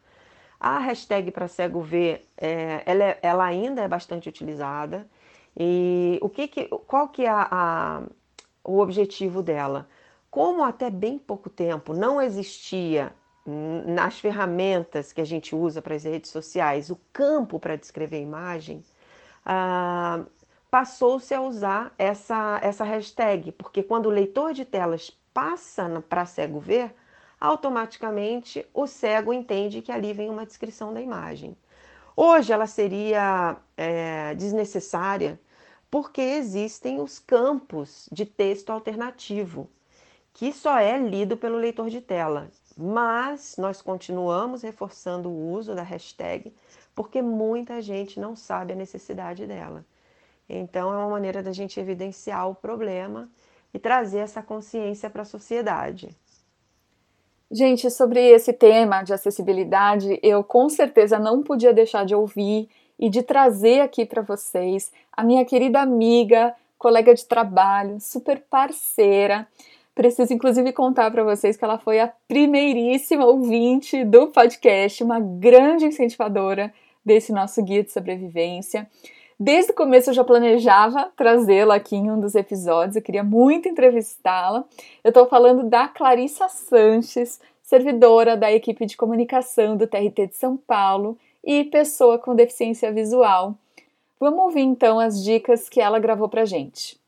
A 0.59 0.79
hashtag 0.79 1.31
para 1.31 1.49
cego 1.49 1.81
ver, 1.81 2.29
é, 2.37 2.83
ela, 2.87 3.05
é, 3.05 3.19
ela, 3.23 3.45
ainda 3.45 3.83
é 3.83 3.89
bastante 3.89 4.29
utilizada. 4.29 5.07
E 5.57 6.19
o 6.23 6.29
que, 6.29 6.49
que 6.49 6.69
qual 6.87 7.09
que 7.09 7.25
é 7.25 7.29
a, 7.29 7.49
a, 7.51 8.03
o 8.65 8.79
objetivo 8.81 9.43
dela? 9.43 9.89
Como 10.31 10.65
até 10.65 10.91
bem 10.91 11.19
pouco 11.19 11.49
tempo 11.49 11.95
não 11.95 12.21
existia 12.21 13.13
nas 13.87 14.19
ferramentas 14.19 15.13
que 15.13 15.21
a 15.21 15.25
gente 15.25 15.55
usa 15.55 15.81
para 15.81 15.95
as 15.95 16.05
redes 16.05 16.31
sociais, 16.31 16.91
o 16.91 16.99
campo 17.13 17.61
para 17.61 17.77
descrever 17.77 18.17
a 18.17 18.21
imagem, 18.21 18.83
ah, 19.45 20.25
passou-se 20.71 21.33
a 21.33 21.41
usar 21.41 21.95
essa, 21.97 22.59
essa 22.63 22.85
hashtag, 22.85 23.53
porque 23.53 23.83
quando 23.83 24.07
o 24.07 24.11
leitor 24.11 24.53
de 24.53 24.65
telas 24.65 25.11
passa 25.33 26.03
para 26.09 26.27
cego 26.27 26.59
ver, 26.59 26.95
automaticamente 27.41 28.67
o 28.73 28.87
cego 28.87 29.33
entende 29.33 29.83
que 29.83 29.93
ali 29.93 30.13
vem 30.13 30.31
uma 30.31 30.47
descrição 30.47 30.93
da 30.93 31.01
imagem. 31.01 31.57
Hoje 32.17 32.53
ela 32.53 32.67
seria 32.67 33.57
é, 33.77 34.35
desnecessária 34.35 35.39
porque 35.91 36.21
existem 36.21 37.01
os 37.01 37.19
campos 37.19 38.09
de 38.11 38.27
texto 38.27 38.71
alternativo, 38.71 39.69
que 40.33 40.53
só 40.53 40.79
é 40.79 40.99
lido 40.99 41.37
pelo 41.37 41.57
leitor 41.57 41.89
de 41.91 42.01
tela 42.01 42.51
mas 42.77 43.57
nós 43.57 43.81
continuamos 43.81 44.63
reforçando 44.63 45.31
o 45.31 45.51
uso 45.53 45.75
da 45.75 45.83
hashtag 45.83 46.55
porque 46.95 47.23
muita 47.23 47.81
gente 47.81 48.21
não 48.21 48.37
sabe 48.37 48.75
a 48.75 48.77
necessidade 48.77 49.47
dela. 49.47 49.85
Então, 50.49 50.93
é 50.93 50.97
uma 50.97 51.09
maneira 51.09 51.43
da 51.43 51.53
gente 51.53 51.81
evidenciar 51.81 52.49
o 52.49 52.55
problema 52.55 53.29
e 53.73 53.79
trazer 53.79 54.19
essa 54.19 54.43
consciência 54.43 55.11
para 55.11 55.23
a 55.23 55.25
sociedade. 55.25 56.15
Gente, 57.51 57.91
sobre 57.91 58.21
esse 58.21 58.53
tema 58.53 59.03
de 59.03 59.13
acessibilidade, 59.13 60.19
eu 60.23 60.43
com 60.43 60.69
certeza 60.69 61.19
não 61.19 61.43
podia 61.43 61.73
deixar 61.73 62.05
de 62.05 62.15
ouvir 62.15 62.69
e 62.99 63.09
de 63.09 63.23
trazer 63.23 63.81
aqui 63.81 64.05
para 64.05 64.23
vocês 64.23 64.91
a 65.13 65.23
minha 65.23 65.45
querida 65.45 65.81
amiga, 65.81 66.55
colega 66.79 67.15
de 67.15 67.25
trabalho, 67.25 68.01
super 68.01 68.43
parceira, 68.51 69.47
Preciso, 69.97 70.31
inclusive, 70.35 70.75
contar 70.75 71.11
para 71.11 71.25
vocês 71.25 71.57
que 71.57 71.65
ela 71.65 71.79
foi 71.79 71.99
a 71.99 72.13
primeiríssima 72.29 73.25
ouvinte 73.25 74.05
do 74.05 74.27
podcast, 74.27 75.03
uma 75.03 75.19
grande 75.19 75.87
incentivadora 75.87 76.71
desse 77.03 77.33
nosso 77.33 77.63
guia 77.65 77.83
de 77.83 77.91
sobrevivência. 77.91 78.87
Desde 79.39 79.71
o 79.71 79.75
começo 79.75 80.09
eu 80.09 80.15
já 80.15 80.25
planejava 80.25 81.11
trazê-la 81.15 81.75
aqui 81.75 81.95
em 81.95 82.11
um 82.11 82.19
dos 82.19 82.35
episódios, 82.35 82.97
eu 82.97 83.03
queria 83.03 83.23
muito 83.23 83.69
entrevistá-la. 83.69 84.65
Eu 85.05 85.11
estou 85.11 85.27
falando 85.27 85.63
da 85.63 85.87
Clarissa 85.89 86.49
Sanches, 86.49 87.39
servidora 87.63 88.35
da 88.35 88.51
equipe 88.51 88.87
de 88.87 88.97
comunicação 88.97 89.77
do 89.77 89.87
TRT 89.87 90.29
de 90.29 90.37
São 90.37 90.57
Paulo 90.57 91.19
e 91.45 91.65
pessoa 91.65 92.19
com 92.19 92.35
deficiência 92.35 92.91
visual. 92.91 93.55
Vamos 94.19 94.41
ouvir 94.41 94.63
então 94.63 94.99
as 94.99 95.23
dicas 95.23 95.69
que 95.69 95.83
ela 95.83 95.99
gravou 95.99 96.31
para 96.31 96.47
gente. 96.47 96.99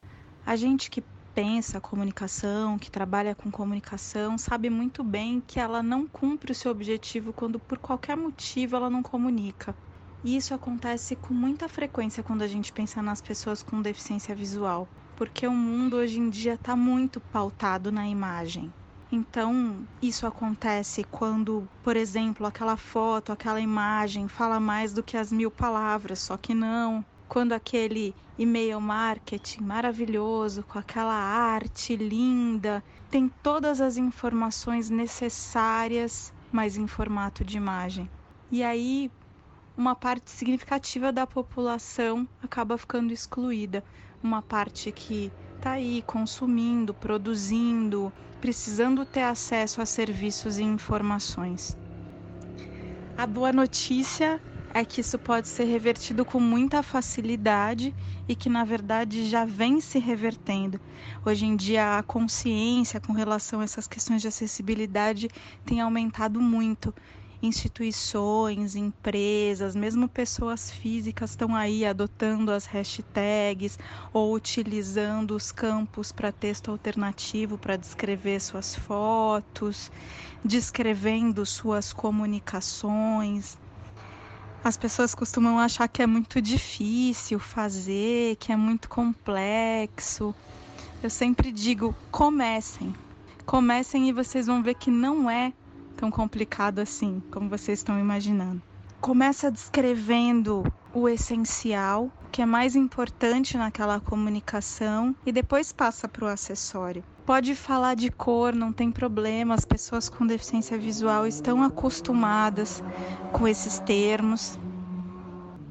A 0.45 0.55
gente 0.55 0.91
que 0.91 1.03
pensa 1.35 1.81
comunicação, 1.81 2.79
que 2.79 2.91
trabalha 2.91 3.35
com 3.35 3.51
comunicação, 3.51 4.37
sabe 4.37 4.69
muito 4.69 5.03
bem 5.03 5.43
que 5.47 5.59
ela 5.59 5.83
não 5.83 6.07
cumpre 6.07 6.53
o 6.53 6.55
seu 6.55 6.71
objetivo 6.71 7.33
quando 7.33 7.59
por 7.59 7.79
qualquer 7.79 8.19
motivo 8.19 8.77
ela 8.77 8.91
não 8.91 9.03
comunica. 9.03 9.75
E 10.25 10.37
isso 10.37 10.53
acontece 10.53 11.15
com 11.17 11.33
muita 11.33 11.69
frequência 11.69 12.23
quando 12.23 12.43
a 12.43 12.49
gente 12.49 12.73
pensa 12.73 13.01
nas 13.01 13.21
pessoas 13.21 13.63
com 13.63 13.81
deficiência 13.81 14.35
visual, 14.35 14.89
porque 15.17 15.47
o 15.47 15.53
mundo 15.53 15.97
hoje 15.97 16.19
em 16.19 16.29
dia 16.29 16.55
está 16.55 16.75
muito 16.75 17.21
pautado 17.21 17.93
na 17.93 18.07
imagem. 18.07 18.73
Então, 19.11 19.87
isso 20.03 20.27
acontece 20.27 21.03
quando, 21.05 21.67
por 21.83 21.97
exemplo, 21.97 22.47
aquela 22.47 22.77
foto, 22.77 23.33
aquela 23.33 23.61
imagem 23.61 24.29
fala 24.29 24.61
mais 24.61 24.93
do 24.93 25.03
que 25.03 25.17
as 25.17 25.33
mil 25.33 25.51
palavras, 25.51 26.19
só 26.19 26.37
que 26.37 26.53
não 26.53 27.05
quando 27.29 27.53
aquele 27.53 28.15
e-mail 28.39 28.81
marketing 28.81 29.63
maravilhoso, 29.63 30.63
com 30.63 30.79
aquela 30.79 31.15
arte 31.15 31.95
linda, 31.95 32.83
tem 33.11 33.29
todas 33.43 33.81
as 33.81 33.97
informações 33.97 34.89
necessárias, 34.89 36.33
mas 36.51 36.77
em 36.77 36.87
formato 36.87 37.45
de 37.45 37.57
imagem. 37.57 38.09
E 38.51 38.63
aí, 38.63 39.11
uma 39.79 39.95
parte 39.95 40.33
significativa 40.33 41.13
da 41.13 41.25
população 41.25 42.29
acaba 42.43 42.77
ficando 42.77 43.13
excluída. 43.13 43.85
Uma 44.21 44.43
parte 44.43 44.91
que 44.91 45.31
está 45.55 45.73
aí 45.73 46.03
consumindo, 46.05 46.93
produzindo, 46.93 48.13
precisando 48.41 49.07
ter 49.07 49.23
acesso 49.23 49.81
a 49.81 49.87
serviços 49.87 50.59
e 50.59 50.65
informações. 50.65 51.77
A 53.17 53.25
boa 53.25 53.53
notícia 53.53 54.41
é 54.75 54.85
que 54.85 55.01
isso 55.01 55.17
pode 55.17 55.47
ser 55.47 55.65
revertido 55.65 56.25
com 56.25 56.41
muita 56.41 56.83
facilidade 56.83 57.95
e 58.29 58.35
que 58.35 58.49
na 58.49 58.65
verdade 58.65 59.29
já 59.29 59.45
vem 59.45 59.81
se 59.81 60.01
revertendo. 60.01 60.81
Hoje 61.25 61.47
em 61.47 61.55
dia 61.55 61.99
a 61.99 62.03
consciência 62.03 63.01
com 63.01 63.13
relação 63.13 63.61
a 63.61 63.65
essas 63.65 63.87
questões 63.87 64.23
de 64.23 64.29
acessibilidade 64.29 65.29
tem 65.65 65.81
aumentado 65.81 66.41
muito 66.41 66.93
instituições, 67.43 68.75
empresas, 68.75 69.77
mesmo 69.77 70.09
pessoas 70.09 70.71
físicas 70.71 71.31
estão 71.31 71.55
aí 71.55 71.87
adotando 71.87 72.51
as 72.51 72.67
hashtags 72.67 73.79
ou 74.13 74.35
utilizando 74.35 75.37
os 75.37 75.53
campos 75.53 76.11
para 76.11 76.33
texto 76.33 76.71
alternativo 76.71 77.57
para 77.57 77.77
descrever 77.77 78.41
suas 78.41 78.75
fotos, 78.75 79.91
descrevendo 80.45 81.47
suas 81.47 81.93
comunicações. 81.93 83.57
As 84.65 84.77
pessoas 84.77 85.15
costumam 85.15 85.59
achar 85.59 85.87
que 85.87 86.03
é 86.03 86.07
muito 86.07 86.43
difícil 86.43 87.39
fazer, 87.39 88.37
que 88.37 88.51
é 88.51 88.57
muito 88.57 88.89
complexo. 88.89 90.35
Eu 91.01 91.09
sempre 91.09 91.53
digo: 91.53 91.95
comecem. 92.11 92.93
Comecem 93.47 94.09
e 94.09 94.13
vocês 94.13 94.47
vão 94.47 94.63
ver 94.63 94.75
que 94.75 94.91
não 94.91 95.31
é 95.31 95.53
tão 95.99 96.11
complicado 96.13 96.79
assim, 96.79 97.21
como 97.33 97.49
vocês 97.51 97.81
estão 97.81 97.99
imaginando. 97.99 98.63
Começa 99.01 99.51
descrevendo 99.51 100.65
o 100.95 101.09
essencial, 101.09 102.05
o 102.25 102.31
que 102.31 102.41
é 102.41 102.47
mais 102.47 102.77
importante 102.77 103.57
naquela 103.57 103.99
comunicação, 103.99 105.15
e 105.27 105.33
depois 105.33 105.73
passa 105.73 106.09
para 106.09 106.25
o 106.25 106.29
acessório. 106.29 107.03
Pode 107.27 107.55
falar 107.57 107.95
de 107.95 108.11
cor, 108.11 108.55
não 108.55 108.73
tem 108.73 108.93
problema, 108.93 109.55
as 109.55 109.65
pessoas 109.65 110.09
com 110.09 110.25
deficiência 110.25 110.79
visual 110.79 111.27
estão 111.27 111.63
acostumadas 111.65 112.83
com 113.33 113.47
esses 113.47 113.81
termos, 113.81 114.59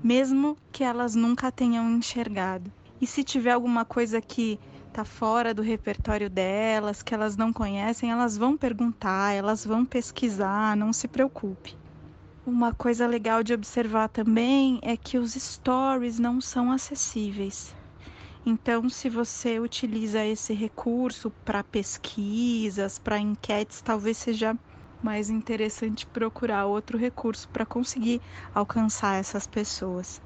mesmo 0.03 0.57
que 0.73 0.83
elas 0.83 1.15
nunca 1.15 1.51
tenham 1.51 1.89
enxergado. 1.89 2.71
E 2.99 3.07
se 3.07 3.23
tiver 3.23 3.51
alguma 3.51 3.85
coisa 3.85 4.19
que 4.19 4.59
está 4.97 5.05
fora 5.05 5.53
do 5.53 5.61
repertório 5.61 6.27
delas, 6.27 7.03
que 7.03 7.13
elas 7.13 7.37
não 7.37 7.53
conhecem, 7.53 8.09
elas 8.09 8.35
vão 8.35 8.57
perguntar, 8.57 9.31
elas 9.31 9.63
vão 9.63 9.85
pesquisar, 9.85 10.75
não 10.75 10.91
se 10.91 11.07
preocupe. 11.07 11.75
Uma 12.43 12.73
coisa 12.73 13.05
legal 13.05 13.43
de 13.43 13.53
observar 13.53 14.07
também 14.07 14.79
é 14.81 14.97
que 14.97 15.19
os 15.19 15.35
stories 15.35 16.17
não 16.17 16.41
são 16.41 16.71
acessíveis. 16.71 17.75
Então, 18.43 18.89
se 18.89 19.07
você 19.07 19.59
utiliza 19.59 20.25
esse 20.25 20.51
recurso 20.51 21.29
para 21.45 21.63
pesquisas, 21.63 22.97
para 22.97 23.19
enquetes, 23.19 23.83
talvez 23.83 24.17
seja 24.17 24.57
mais 25.03 25.29
interessante 25.29 26.07
procurar 26.07 26.65
outro 26.65 26.97
recurso 26.97 27.47
para 27.49 27.67
conseguir 27.67 28.19
alcançar 28.51 29.19
essas 29.19 29.45
pessoas. 29.45 30.19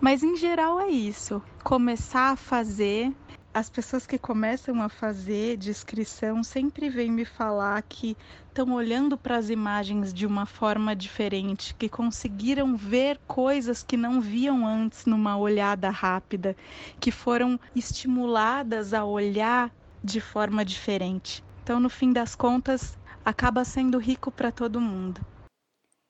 Mas 0.00 0.22
em 0.22 0.36
geral 0.36 0.80
é 0.80 0.88
isso. 0.88 1.42
Começar 1.62 2.30
a 2.30 2.36
fazer 2.36 3.12
as 3.54 3.70
pessoas 3.70 4.04
que 4.04 4.18
começam 4.18 4.82
a 4.82 4.88
fazer 4.88 5.56
descrição 5.56 6.42
sempre 6.42 6.88
vêm 6.88 7.08
me 7.08 7.24
falar 7.24 7.80
que 7.82 8.16
estão 8.48 8.72
olhando 8.72 9.16
para 9.16 9.36
as 9.36 9.48
imagens 9.48 10.12
de 10.12 10.26
uma 10.26 10.44
forma 10.44 10.94
diferente, 10.96 11.72
que 11.72 11.88
conseguiram 11.88 12.76
ver 12.76 13.16
coisas 13.28 13.84
que 13.84 13.96
não 13.96 14.20
viam 14.20 14.66
antes 14.66 15.06
numa 15.06 15.38
olhada 15.38 15.88
rápida, 15.88 16.56
que 16.98 17.12
foram 17.12 17.58
estimuladas 17.76 18.92
a 18.92 19.04
olhar 19.04 19.72
de 20.02 20.20
forma 20.20 20.64
diferente. 20.64 21.44
Então, 21.62 21.78
no 21.78 21.88
fim 21.88 22.12
das 22.12 22.34
contas, 22.34 22.98
acaba 23.24 23.64
sendo 23.64 23.98
rico 23.98 24.32
para 24.32 24.50
todo 24.50 24.80
mundo. 24.80 25.20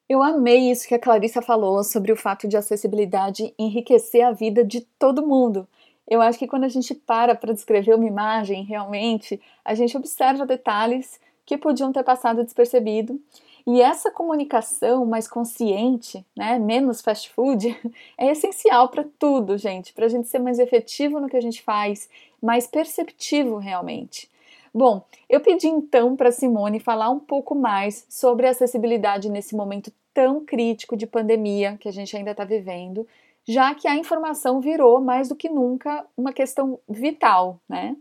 Eu 0.09 0.23
amei 0.23 0.71
isso 0.71 0.89
que 0.89 0.95
a 0.95 0.99
Clarissa 0.99 1.43
falou 1.43 1.83
sobre 1.85 2.11
o 2.11 2.17
fato 2.17 2.49
de 2.49 2.57
acessibilidade 2.57 3.55
enriquecer 3.59 4.23
a 4.23 4.33
vida 4.33 4.65
de 4.65 4.81
todo 4.99 5.27
mundo. 5.27 5.69
Eu 6.09 6.21
acho 6.21 6.39
que 6.39 6.47
quando 6.47 6.65
a 6.65 6.69
gente 6.69 6.95
para 6.95 7.35
para 7.35 7.53
descrever 7.53 7.95
uma 7.95 8.07
imagem, 8.07 8.65
realmente, 8.65 9.41
a 9.65 9.75
gente 9.75 9.97
observa 9.97 10.45
detalhes 10.45 11.19
que 11.47 11.59
podiam 11.59 11.93
ter 11.93 12.03
passado 12.03 12.45
despercebido. 12.45 13.21
E 13.67 13.81
essa 13.81 14.11
comunicação 14.11 15.07
mais 15.07 15.27
consciente, 15.27 16.25
né, 16.37 16.59
menos 16.59 17.01
fast 17.01 17.31
food, 17.31 17.75
é 18.19 18.31
essencial 18.31 18.91
para 18.91 19.07
tudo, 19.19 19.57
gente, 19.57 19.93
para 19.95 20.05
a 20.05 20.09
gente 20.09 20.29
ser 20.29 20.39
mais 20.39 20.59
efetivo 20.59 21.19
no 21.19 21.29
que 21.29 21.37
a 21.37 21.41
gente 21.41 21.63
faz, 21.63 22.09
mais 22.43 22.67
perceptivo 22.67 23.57
realmente. 23.57 24.29
Bom, 24.73 25.03
eu 25.31 25.41
pedi 25.41 25.69
então 25.69 26.15
para 26.15 26.33
Simone 26.33 26.81
falar 26.81 27.09
um 27.09 27.21
pouco 27.21 27.55
mais 27.55 28.05
sobre 28.09 28.47
acessibilidade 28.47 29.31
nesse 29.31 29.57
momento 29.57 29.91
tão 30.13 30.45
crítico 30.45 30.97
de 30.97 31.07
pandemia 31.07 31.79
que 31.81 31.89
a 31.89 31.93
gente 31.93 32.15
ainda 32.17 32.33
está 32.33 32.45
vivendo, 32.45 33.07
já 33.47 33.75
que 33.75 33.87
a 33.87 33.97
informação 33.97 34.61
virou 34.61 35.01
mais 35.01 35.29
do 35.29 35.37
que 35.37 35.49
nunca 35.49 36.05
uma 36.17 36.33
questão 36.33 36.79
vital, 36.89 37.61
né? 37.69 37.97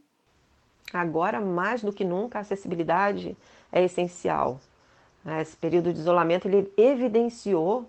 Agora, 0.93 1.41
mais 1.41 1.81
do 1.81 1.91
que 1.91 2.05
nunca, 2.05 2.37
a 2.37 2.41
acessibilidade 2.41 3.35
é 3.71 3.83
essencial. 3.83 4.59
Esse 5.41 5.55
período 5.55 5.93
de 5.93 5.99
isolamento 5.99 6.47
ele 6.47 6.71
evidenciou 6.77 7.85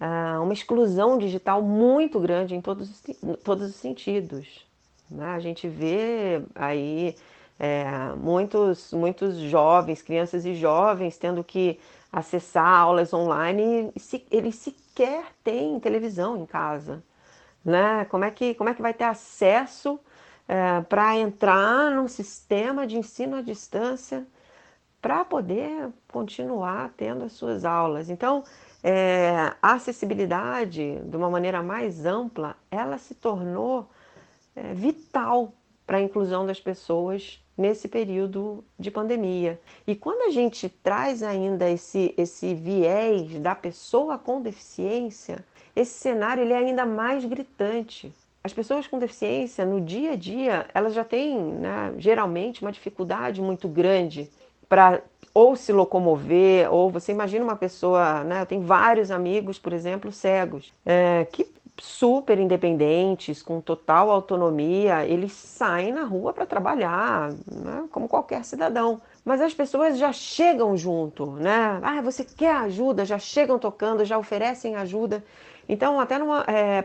ah, 0.00 0.40
uma 0.40 0.52
exclusão 0.52 1.18
digital 1.18 1.60
muito 1.62 2.18
grande 2.18 2.54
em 2.54 2.60
todos, 2.60 3.02
todos 3.44 3.70
os 3.70 3.76
sentidos. 3.76 4.66
Né? 5.10 5.26
A 5.26 5.40
gente 5.40 5.68
vê 5.68 6.42
aí 6.54 7.14
é, 7.58 7.84
muitos, 8.16 8.92
muitos 8.92 9.36
jovens, 9.36 10.02
crianças 10.02 10.44
e 10.44 10.54
jovens, 10.54 11.18
tendo 11.18 11.44
que 11.44 11.78
acessar 12.12 12.68
aulas 12.68 13.14
online 13.14 13.90
se, 13.96 14.26
eles 14.30 14.56
sequer 14.56 15.24
têm 15.42 15.80
televisão 15.80 16.36
em 16.36 16.44
casa. 16.44 17.02
Né? 17.64 18.04
Como, 18.06 18.24
é 18.24 18.30
que, 18.30 18.54
como 18.54 18.68
é 18.68 18.74
que 18.74 18.82
vai 18.82 18.92
ter 18.92 19.04
acesso 19.04 19.98
é, 20.46 20.82
para 20.82 21.16
entrar 21.16 21.90
num 21.90 22.08
sistema 22.08 22.86
de 22.86 22.98
ensino 22.98 23.36
à 23.36 23.40
distância 23.40 24.26
para 25.00 25.24
poder 25.24 25.90
continuar 26.12 26.92
tendo 26.96 27.24
as 27.24 27.32
suas 27.32 27.64
aulas? 27.64 28.10
Então, 28.10 28.44
é, 28.82 29.54
a 29.62 29.72
acessibilidade, 29.74 30.98
de 31.04 31.16
uma 31.16 31.30
maneira 31.30 31.62
mais 31.62 32.04
ampla, 32.04 32.56
ela 32.70 32.98
se 32.98 33.14
tornou 33.14 33.88
é, 34.54 34.74
vital 34.74 35.54
para 35.86 35.98
a 35.98 36.00
inclusão 36.00 36.44
das 36.44 36.60
pessoas 36.60 37.42
nesse 37.56 37.88
período 37.88 38.64
de 38.78 38.90
pandemia. 38.90 39.60
E 39.86 39.94
quando 39.94 40.28
a 40.28 40.30
gente 40.30 40.68
traz 40.68 41.22
ainda 41.22 41.68
esse, 41.70 42.14
esse 42.16 42.54
viés 42.54 43.38
da 43.38 43.54
pessoa 43.54 44.18
com 44.18 44.40
deficiência, 44.40 45.44
esse 45.74 45.92
cenário 45.92 46.42
ele 46.42 46.52
é 46.52 46.58
ainda 46.58 46.86
mais 46.86 47.24
gritante. 47.24 48.12
As 48.44 48.52
pessoas 48.52 48.86
com 48.86 48.98
deficiência, 48.98 49.64
no 49.64 49.80
dia 49.80 50.12
a 50.12 50.16
dia, 50.16 50.66
elas 50.74 50.94
já 50.94 51.04
têm, 51.04 51.38
né, 51.38 51.94
geralmente, 51.98 52.62
uma 52.62 52.72
dificuldade 52.72 53.40
muito 53.40 53.68
grande 53.68 54.28
para 54.68 55.02
ou 55.34 55.56
se 55.56 55.72
locomover, 55.72 56.72
ou 56.72 56.90
você 56.90 57.12
imagina 57.12 57.44
uma 57.44 57.56
pessoa, 57.56 58.22
né? 58.24 58.42
Eu 58.42 58.46
tenho 58.46 58.60
vários 58.62 59.10
amigos, 59.10 59.58
por 59.58 59.72
exemplo, 59.72 60.12
cegos, 60.12 60.72
é, 60.84 61.26
que 61.32 61.46
super 61.78 62.38
independentes, 62.38 63.42
com 63.42 63.60
total 63.60 64.10
autonomia, 64.10 65.06
eles 65.06 65.32
saem 65.32 65.92
na 65.92 66.04
rua 66.04 66.32
para 66.32 66.46
trabalhar, 66.46 67.32
né? 67.50 67.84
como 67.90 68.08
qualquer 68.08 68.44
cidadão. 68.44 69.00
Mas 69.24 69.40
as 69.40 69.54
pessoas 69.54 69.98
já 69.98 70.12
chegam 70.12 70.76
junto, 70.76 71.32
né? 71.32 71.80
Ah, 71.82 72.00
você 72.02 72.24
quer 72.24 72.54
ajuda? 72.56 73.04
Já 73.04 73.18
chegam 73.18 73.58
tocando, 73.58 74.04
já 74.04 74.18
oferecem 74.18 74.76
ajuda. 74.76 75.24
Então, 75.68 75.98
até 75.98 76.18
numa, 76.18 76.44
é, 76.46 76.84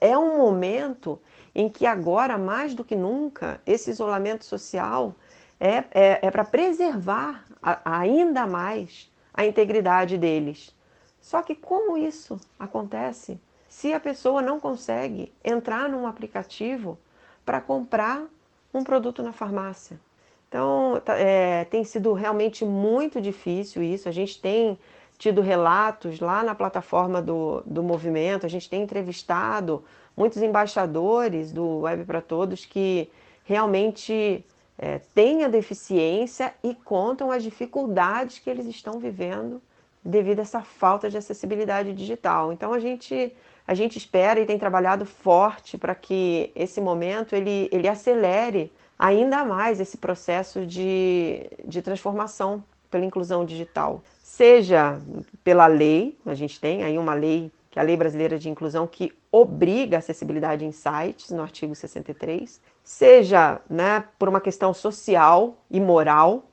é 0.00 0.18
um 0.18 0.36
momento 0.36 1.20
em 1.54 1.68
que 1.68 1.86
agora, 1.86 2.36
mais 2.36 2.74
do 2.74 2.84
que 2.84 2.94
nunca, 2.94 3.60
esse 3.66 3.90
isolamento 3.90 4.44
social 4.44 5.14
é, 5.58 5.84
é, 5.90 6.18
é 6.22 6.30
para 6.30 6.44
preservar 6.44 7.44
a, 7.62 8.00
ainda 8.00 8.46
mais 8.46 9.10
a 9.32 9.46
integridade 9.46 10.18
deles. 10.18 10.74
Só 11.20 11.42
que 11.42 11.54
como 11.54 11.96
isso 11.96 12.38
acontece? 12.58 13.40
Se 13.76 13.92
a 13.92 14.00
pessoa 14.00 14.40
não 14.40 14.58
consegue 14.58 15.30
entrar 15.44 15.86
num 15.86 16.06
aplicativo 16.06 16.96
para 17.44 17.60
comprar 17.60 18.24
um 18.72 18.82
produto 18.82 19.22
na 19.22 19.34
farmácia. 19.34 20.00
Então, 20.48 20.98
tá, 21.04 21.14
é, 21.18 21.66
tem 21.66 21.84
sido 21.84 22.14
realmente 22.14 22.64
muito 22.64 23.20
difícil 23.20 23.82
isso. 23.82 24.08
A 24.08 24.12
gente 24.12 24.40
tem 24.40 24.78
tido 25.18 25.42
relatos 25.42 26.20
lá 26.20 26.42
na 26.42 26.54
plataforma 26.54 27.20
do, 27.20 27.62
do 27.66 27.82
movimento, 27.82 28.46
a 28.46 28.48
gente 28.48 28.66
tem 28.66 28.82
entrevistado 28.82 29.84
muitos 30.16 30.40
embaixadores 30.40 31.52
do 31.52 31.80
Web 31.80 32.06
para 32.06 32.22
Todos 32.22 32.64
que 32.64 33.10
realmente 33.44 34.42
é, 34.78 35.00
têm 35.14 35.44
a 35.44 35.48
deficiência 35.48 36.54
e 36.64 36.74
contam 36.74 37.30
as 37.30 37.42
dificuldades 37.42 38.38
que 38.38 38.48
eles 38.48 38.64
estão 38.64 38.98
vivendo 38.98 39.60
devido 40.02 40.38
a 40.38 40.42
essa 40.42 40.62
falta 40.62 41.10
de 41.10 41.18
acessibilidade 41.18 41.92
digital. 41.92 42.54
Então 42.54 42.72
a 42.72 42.78
gente 42.78 43.34
a 43.66 43.74
gente 43.74 43.98
espera 43.98 44.38
e 44.40 44.46
tem 44.46 44.58
trabalhado 44.58 45.04
forte 45.04 45.76
para 45.76 45.94
que 45.94 46.52
esse 46.54 46.80
momento 46.80 47.34
ele, 47.34 47.68
ele 47.72 47.88
acelere 47.88 48.72
ainda 48.98 49.44
mais 49.44 49.80
esse 49.80 49.96
processo 49.96 50.64
de, 50.64 51.50
de 51.64 51.82
transformação 51.82 52.62
pela 52.90 53.04
inclusão 53.04 53.44
digital. 53.44 54.02
Seja 54.22 55.00
pela 55.42 55.66
lei, 55.66 56.16
a 56.24 56.34
gente 56.34 56.60
tem 56.60 56.84
aí 56.84 56.96
uma 56.96 57.14
lei, 57.14 57.50
que 57.70 57.78
é 57.78 57.82
a 57.82 57.84
Lei 57.84 57.96
Brasileira 57.96 58.38
de 58.38 58.48
Inclusão, 58.48 58.86
que 58.86 59.12
obriga 59.30 59.96
a 59.96 59.98
acessibilidade 59.98 60.64
em 60.64 60.72
sites, 60.72 61.30
no 61.30 61.42
artigo 61.42 61.74
63, 61.74 62.60
seja 62.84 63.60
né, 63.68 64.04
por 64.18 64.28
uma 64.28 64.40
questão 64.40 64.72
social 64.72 65.58
e 65.70 65.80
moral, 65.80 66.44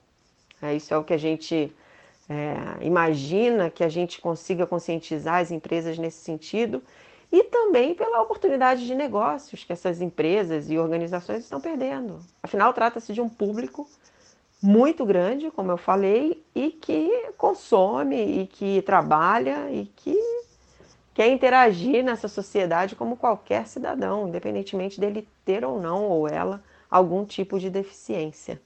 é, 0.60 0.74
isso 0.74 0.92
é 0.92 0.98
o 0.98 1.04
que 1.04 1.12
a 1.12 1.18
gente 1.18 1.72
é, 2.28 2.84
imagina 2.84 3.70
que 3.70 3.84
a 3.84 3.88
gente 3.88 4.20
consiga 4.20 4.66
conscientizar 4.66 5.36
as 5.36 5.50
empresas 5.50 5.98
nesse 5.98 6.18
sentido, 6.22 6.82
e 7.34 7.42
também 7.42 7.96
pela 7.96 8.22
oportunidade 8.22 8.86
de 8.86 8.94
negócios 8.94 9.64
que 9.64 9.72
essas 9.72 10.00
empresas 10.00 10.70
e 10.70 10.78
organizações 10.78 11.42
estão 11.42 11.60
perdendo. 11.60 12.20
Afinal, 12.40 12.72
trata-se 12.72 13.12
de 13.12 13.20
um 13.20 13.28
público 13.28 13.88
muito 14.62 15.04
grande, 15.04 15.50
como 15.50 15.72
eu 15.72 15.76
falei, 15.76 16.44
e 16.54 16.70
que 16.70 17.10
consome 17.36 18.42
e 18.42 18.46
que 18.46 18.82
trabalha 18.82 19.68
e 19.68 19.86
que 19.96 20.16
quer 21.12 21.26
interagir 21.26 22.04
nessa 22.04 22.28
sociedade 22.28 22.94
como 22.94 23.16
qualquer 23.16 23.66
cidadão, 23.66 24.28
independentemente 24.28 25.00
dele 25.00 25.26
ter 25.44 25.64
ou 25.64 25.80
não, 25.80 26.04
ou 26.04 26.28
ela, 26.28 26.62
algum 26.88 27.24
tipo 27.24 27.58
de 27.58 27.68
deficiência. 27.68 28.62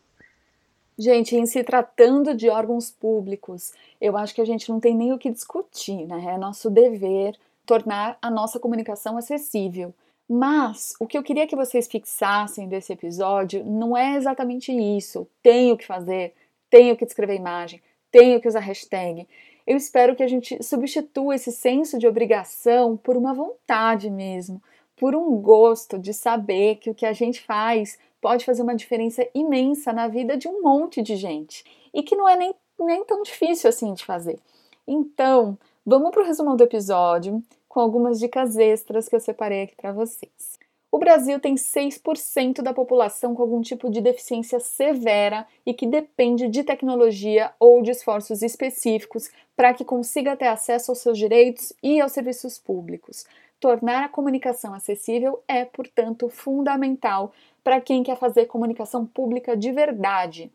Gente, 0.99 1.35
em 1.35 1.47
se 1.47 1.65
tratando 1.65 2.35
de 2.35 2.51
órgãos 2.51 2.91
públicos, 2.91 3.73
eu 3.99 4.15
acho 4.15 4.35
que 4.35 4.43
a 4.43 4.45
gente 4.45 4.69
não 4.69 4.79
tem 4.79 4.95
nem 4.95 5.15
o 5.15 5.19
que 5.19 5.31
discutir, 5.31 6.07
né? 6.07 6.35
É 6.35 6.37
nosso 6.37 6.69
dever 6.69 7.35
tornar 7.69 8.17
a 8.23 8.31
nossa 8.31 8.59
comunicação 8.59 9.19
acessível. 9.19 9.95
Mas 10.27 10.95
o 10.99 11.07
que 11.07 11.19
eu 11.19 11.23
queria 11.23 11.47
que 11.47 11.55
vocês 11.55 11.87
fixassem 11.87 12.67
desse 12.67 12.95
episódio 12.95 13.63
não 13.63 13.95
é 13.95 14.17
exatamente 14.17 14.73
isso. 14.73 15.29
Tenho 15.43 15.77
que 15.77 15.85
fazer, 15.85 16.35
tenho 16.71 16.97
que 16.97 17.05
descrever 17.05 17.35
imagem, 17.35 17.83
tenho 18.11 18.41
que 18.41 18.49
usar 18.49 18.61
hashtag. 18.61 19.29
Eu 19.67 19.77
espero 19.77 20.17
que 20.17 20.23
a 20.23 20.27
gente 20.27 20.63
substitua 20.63 21.35
esse 21.35 21.53
senso 21.53 21.99
de 21.99 22.09
obrigação 22.09 22.97
por 22.97 23.19
uma 23.19 23.35
vontade 23.35 24.11
mesmo, 24.11 24.63
por 24.97 25.15
um 25.15 25.37
gosto 25.37 25.99
de 25.99 26.15
saber 26.15 26.77
que 26.77 26.89
o 26.89 26.95
que 26.95 27.05
a 27.05 27.13
gente 27.13 27.43
faz 27.43 27.99
pode 28.19 28.47
fazer 28.47 28.63
uma 28.63 28.75
diferença 28.75 29.27
imensa 29.35 29.93
na 29.93 30.09
vida 30.09 30.39
de 30.39 30.49
um 30.49 30.63
monte 30.63 31.03
de 31.03 31.17
gente 31.17 31.65
e 31.93 32.03
que 32.03 32.17
não 32.17 32.27
é 32.27 32.35
nem, 32.35 32.55
nem 32.81 33.05
tão 33.05 33.23
difícil 33.23 33.69
assim 33.69 33.93
de 33.93 34.07
fazer. 34.07 34.39
Então, 34.87 35.57
vamos 35.85 36.11
para 36.11 36.23
o 36.23 36.27
resumão 36.27 36.57
do 36.57 36.65
episódio 36.65 37.43
com 37.69 37.81
algumas 37.81 38.19
dicas 38.19 38.57
extras 38.57 39.09
que 39.09 39.15
eu 39.15 39.21
separei 39.21 39.63
aqui 39.63 39.77
para 39.77 39.93
vocês. 39.93 40.59
O 40.91 40.99
Brasil 40.99 41.39
tem 41.39 41.55
6% 41.55 42.63
da 42.63 42.73
população 42.73 43.35
com 43.35 43.43
algum 43.43 43.61
tipo 43.61 43.91
de 43.91 44.01
deficiência 44.01 44.59
severa 44.59 45.47
e 45.67 45.75
que 45.75 45.87
depende 45.87 46.49
de 46.49 46.65
tecnologia 46.65 47.53
ou 47.61 47.83
de 47.83 47.91
esforços 47.91 48.41
específicos 48.41 49.31
para 49.55 49.75
que 49.75 49.85
consiga 49.85 50.35
ter 50.35 50.47
acesso 50.47 50.91
aos 50.91 51.01
seus 51.01 51.19
direitos 51.19 51.75
e 51.83 52.01
aos 52.01 52.13
serviços 52.13 52.59
públicos. 52.59 53.27
Tornar 53.61 54.05
a 54.05 54.09
comunicação 54.09 54.73
acessível 54.73 55.43
é, 55.47 55.65
portanto, 55.65 56.31
fundamental 56.31 57.33
para 57.63 57.83
quem 57.83 58.03
quer 58.03 58.17
fazer 58.17 58.47
comunicação 58.47 59.05
pública 59.05 59.55
de 59.55 59.71
verdade. 59.71 60.51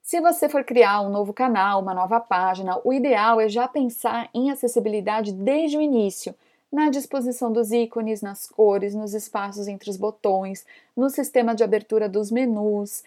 Se 0.00 0.20
você 0.20 0.48
for 0.48 0.64
criar 0.64 1.02
um 1.02 1.10
novo 1.10 1.32
canal, 1.32 1.80
uma 1.80 1.92
nova 1.92 2.20
página, 2.20 2.80
o 2.84 2.92
ideal 2.92 3.38
é 3.38 3.48
já 3.48 3.68
pensar 3.68 4.30
em 4.32 4.50
acessibilidade 4.50 5.32
desde 5.32 5.76
o 5.76 5.80
início 5.80 6.34
na 6.74 6.90
disposição 6.90 7.52
dos 7.52 7.70
ícones, 7.70 8.20
nas 8.20 8.48
cores, 8.48 8.96
nos 8.96 9.14
espaços 9.14 9.68
entre 9.68 9.88
os 9.88 9.96
botões, 9.96 10.66
no 10.96 11.08
sistema 11.08 11.54
de 11.54 11.62
abertura 11.62 12.08
dos 12.08 12.32
menus. 12.32 13.04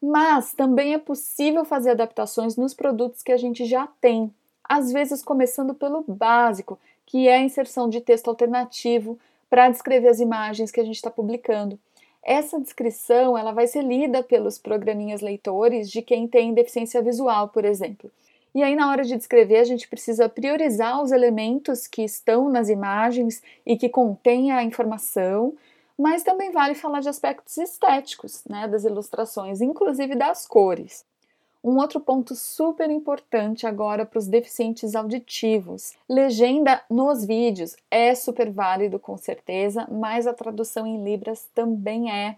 Mas 0.00 0.54
também 0.54 0.94
é 0.94 0.98
possível 0.98 1.62
fazer 1.62 1.90
adaptações 1.90 2.56
nos 2.56 2.72
produtos 2.72 3.22
que 3.22 3.30
a 3.30 3.36
gente 3.36 3.66
já 3.66 3.86
tem, 4.00 4.32
às 4.64 4.90
vezes 4.90 5.22
começando 5.22 5.74
pelo 5.74 6.02
básico, 6.08 6.78
que 7.04 7.28
é 7.28 7.36
a 7.36 7.42
inserção 7.42 7.90
de 7.90 8.00
texto 8.00 8.28
alternativo 8.28 9.18
para 9.50 9.68
descrever 9.68 10.08
as 10.08 10.18
imagens 10.18 10.70
que 10.70 10.80
a 10.80 10.84
gente 10.84 10.96
está 10.96 11.10
publicando. 11.10 11.78
Essa 12.22 12.58
descrição 12.58 13.36
ela 13.36 13.52
vai 13.52 13.66
ser 13.66 13.82
lida 13.82 14.22
pelos 14.22 14.56
programinhas 14.56 15.20
leitores 15.20 15.90
de 15.90 16.00
quem 16.00 16.26
tem 16.26 16.54
deficiência 16.54 17.02
visual, 17.02 17.48
por 17.48 17.66
exemplo. 17.66 18.10
E 18.54 18.62
aí, 18.62 18.74
na 18.74 18.90
hora 18.90 19.04
de 19.04 19.16
descrever, 19.16 19.58
a 19.58 19.64
gente 19.64 19.88
precisa 19.88 20.28
priorizar 20.28 21.02
os 21.02 21.12
elementos 21.12 21.86
que 21.86 22.02
estão 22.02 22.48
nas 22.48 22.68
imagens 22.68 23.42
e 23.64 23.76
que 23.76 23.88
contêm 23.88 24.50
a 24.50 24.62
informação, 24.62 25.54
mas 25.96 26.22
também 26.22 26.50
vale 26.50 26.74
falar 26.74 27.00
de 27.00 27.08
aspectos 27.08 27.56
estéticos 27.58 28.42
né, 28.48 28.66
das 28.66 28.84
ilustrações, 28.84 29.60
inclusive 29.60 30.16
das 30.16 30.46
cores. 30.46 31.04
Um 31.62 31.76
outro 31.76 32.00
ponto 32.00 32.34
super 32.34 32.90
importante 32.90 33.66
agora 33.66 34.06
para 34.06 34.18
os 34.18 34.26
deficientes 34.26 34.94
auditivos: 34.94 35.92
legenda 36.08 36.82
nos 36.88 37.24
vídeos 37.24 37.76
é 37.90 38.14
super 38.14 38.50
válido, 38.50 38.98
com 38.98 39.16
certeza, 39.18 39.86
mas 39.90 40.26
a 40.26 40.32
tradução 40.32 40.86
em 40.86 41.04
Libras 41.04 41.46
também 41.54 42.10
é. 42.10 42.36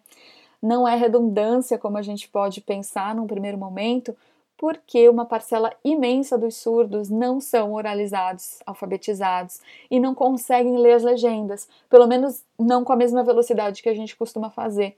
Não 0.61 0.87
é 0.87 0.96
redundância 0.96 1.79
como 1.79 1.98
a 1.98 2.03
gente 2.03 2.29
pode 2.29 2.61
pensar 2.61 3.14
num 3.14 3.27
primeiro 3.27 3.59
momento, 3.59 4.16
porque 4.62 5.09
uma 5.09 5.25
parcela 5.27 5.75
imensa 5.85 6.38
dos 6.38 6.55
surdos 6.55 7.11
não 7.11 7.40
são 7.40 7.72
oralizados, 7.72 8.61
alfabetizados 8.64 9.61
e 9.90 9.98
não 9.98 10.14
conseguem 10.14 10.79
ler 10.79 10.92
as 10.92 11.03
legendas, 11.03 11.68
pelo 11.90 12.07
menos 12.07 12.44
não 12.57 12.85
com 12.85 12.92
a 12.92 12.96
mesma 12.96 13.25
velocidade 13.25 13.83
que 13.83 13.88
a 13.88 13.94
gente 13.94 14.14
costuma 14.14 14.51
fazer. 14.51 14.96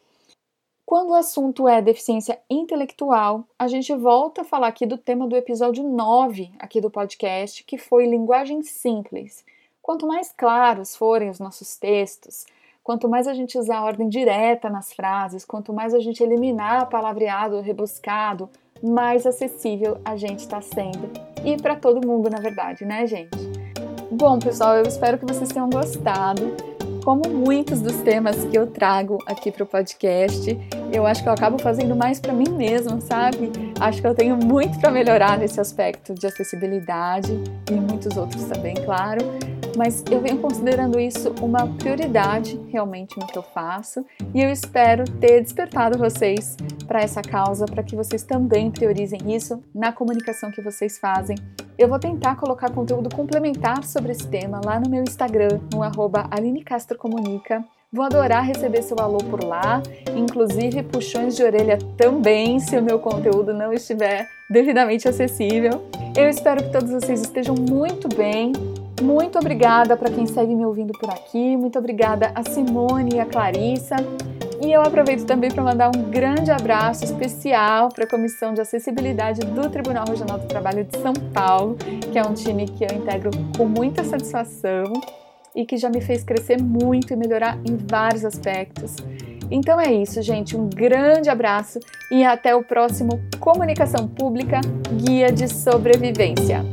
Quando 0.84 1.12
o 1.12 1.14
assunto 1.14 1.66
é 1.66 1.80
deficiência 1.80 2.38
intelectual, 2.50 3.48
a 3.58 3.66
gente 3.66 3.94
volta 3.94 4.42
a 4.42 4.44
falar 4.44 4.66
aqui 4.66 4.84
do 4.84 4.98
tema 4.98 5.26
do 5.26 5.34
episódio 5.34 5.82
9 5.82 6.52
aqui 6.58 6.78
do 6.78 6.90
podcast, 6.90 7.64
que 7.64 7.78
foi 7.78 8.04
linguagem 8.04 8.62
simples. 8.62 9.46
Quanto 9.80 10.06
mais 10.06 10.30
claros 10.30 10.94
forem 10.94 11.30
os 11.30 11.40
nossos 11.40 11.74
textos, 11.78 12.44
quanto 12.82 13.08
mais 13.08 13.26
a 13.26 13.32
gente 13.32 13.56
usar 13.56 13.78
a 13.78 13.84
ordem 13.84 14.10
direta 14.10 14.68
nas 14.68 14.92
frases, 14.92 15.42
quanto 15.42 15.72
mais 15.72 15.94
a 15.94 16.00
gente 16.00 16.22
eliminar 16.22 16.90
palavreado 16.90 17.62
rebuscado, 17.62 18.50
mais 18.84 19.26
acessível 19.26 19.96
a 20.04 20.16
gente 20.16 20.40
está 20.40 20.60
sendo. 20.60 21.10
E 21.42 21.56
para 21.56 21.74
todo 21.74 22.06
mundo, 22.06 22.28
na 22.28 22.38
verdade, 22.38 22.84
né, 22.84 23.06
gente? 23.06 23.36
Bom, 24.10 24.38
pessoal, 24.38 24.76
eu 24.76 24.86
espero 24.86 25.18
que 25.18 25.24
vocês 25.24 25.48
tenham 25.48 25.70
gostado. 25.70 26.54
Como 27.02 27.28
muitos 27.28 27.80
dos 27.80 27.96
temas 27.98 28.44
que 28.44 28.56
eu 28.56 28.66
trago 28.66 29.18
aqui 29.26 29.50
para 29.50 29.64
o 29.64 29.66
podcast, 29.66 30.58
eu 30.92 31.06
acho 31.06 31.22
que 31.22 31.28
eu 31.28 31.32
acabo 31.32 31.58
fazendo 31.58 31.94
mais 31.94 32.18
para 32.18 32.32
mim 32.32 32.48
mesma, 32.48 33.00
sabe? 33.00 33.50
Acho 33.78 34.00
que 34.00 34.06
eu 34.06 34.14
tenho 34.14 34.36
muito 34.36 34.78
para 34.80 34.90
melhorar 34.90 35.38
nesse 35.38 35.60
aspecto 35.60 36.14
de 36.14 36.26
acessibilidade 36.26 37.32
e 37.70 37.74
muitos 37.74 38.16
outros 38.16 38.44
também, 38.44 38.74
claro 38.74 39.53
mas 39.76 40.04
eu 40.10 40.20
venho 40.20 40.38
considerando 40.38 40.98
isso 40.98 41.34
uma 41.40 41.66
prioridade 41.66 42.60
realmente 42.70 43.18
no 43.18 43.26
que 43.26 43.38
eu 43.38 43.42
faço 43.42 44.04
e 44.34 44.42
eu 44.42 44.50
espero 44.50 45.04
ter 45.04 45.40
despertado 45.40 45.98
vocês 45.98 46.56
para 46.86 47.00
essa 47.00 47.22
causa, 47.22 47.66
para 47.66 47.82
que 47.82 47.96
vocês 47.96 48.22
também 48.22 48.70
priorizem 48.70 49.34
isso 49.34 49.62
na 49.74 49.92
comunicação 49.92 50.50
que 50.50 50.62
vocês 50.62 50.98
fazem. 50.98 51.36
Eu 51.76 51.88
vou 51.88 51.98
tentar 51.98 52.36
colocar 52.36 52.70
conteúdo 52.70 53.14
complementar 53.14 53.84
sobre 53.84 54.12
esse 54.12 54.26
tema 54.28 54.60
lá 54.64 54.78
no 54.78 54.88
meu 54.88 55.02
Instagram, 55.02 55.60
no 55.72 55.82
arroba 55.82 56.28
Aline 56.30 56.62
Castro 56.62 56.96
Comunica. 56.96 57.64
Vou 57.92 58.04
adorar 58.04 58.44
receber 58.44 58.82
seu 58.82 58.96
alô 58.98 59.18
por 59.18 59.44
lá, 59.44 59.80
inclusive 60.16 60.82
puxões 60.82 61.36
de 61.36 61.44
orelha 61.44 61.78
também, 61.96 62.58
se 62.58 62.76
o 62.76 62.82
meu 62.82 62.98
conteúdo 62.98 63.54
não 63.54 63.72
estiver 63.72 64.28
devidamente 64.50 65.08
acessível. 65.08 65.84
Eu 66.16 66.28
espero 66.28 66.64
que 66.64 66.72
todos 66.72 66.90
vocês 66.90 67.20
estejam 67.20 67.54
muito 67.54 68.08
bem, 68.08 68.52
muito 69.02 69.38
obrigada 69.38 69.96
para 69.96 70.10
quem 70.10 70.26
segue 70.26 70.54
me 70.54 70.64
ouvindo 70.64 70.92
por 70.92 71.10
aqui. 71.10 71.56
Muito 71.56 71.78
obrigada 71.78 72.30
a 72.34 72.42
Simone 72.42 73.16
e 73.16 73.20
a 73.20 73.26
Clarissa. 73.26 73.96
E 74.64 74.72
eu 74.72 74.82
aproveito 74.82 75.26
também 75.26 75.50
para 75.50 75.62
mandar 75.62 75.88
um 75.94 76.10
grande 76.10 76.50
abraço 76.50 77.04
especial 77.04 77.88
para 77.90 78.04
a 78.04 78.06
Comissão 78.08 78.54
de 78.54 78.60
Acessibilidade 78.60 79.40
do 79.40 79.68
Tribunal 79.68 80.04
Regional 80.08 80.38
do 80.38 80.46
Trabalho 80.46 80.84
de 80.84 80.98
São 80.98 81.12
Paulo, 81.34 81.76
que 82.10 82.18
é 82.18 82.22
um 82.22 82.32
time 82.32 82.66
que 82.66 82.84
eu 82.84 82.96
integro 82.96 83.30
com 83.56 83.66
muita 83.66 84.04
satisfação 84.04 84.84
e 85.54 85.66
que 85.66 85.76
já 85.76 85.90
me 85.90 86.00
fez 86.00 86.24
crescer 86.24 86.62
muito 86.62 87.12
e 87.12 87.16
melhorar 87.16 87.58
em 87.64 87.76
vários 87.76 88.24
aspectos. 88.24 88.96
Então 89.50 89.78
é 89.78 89.92
isso, 89.92 90.22
gente. 90.22 90.56
Um 90.56 90.68
grande 90.68 91.28
abraço 91.28 91.78
e 92.10 92.24
até 92.24 92.54
o 92.54 92.64
próximo 92.64 93.20
Comunicação 93.38 94.08
Pública 94.08 94.60
Guia 95.04 95.30
de 95.30 95.46
Sobrevivência. 95.46 96.64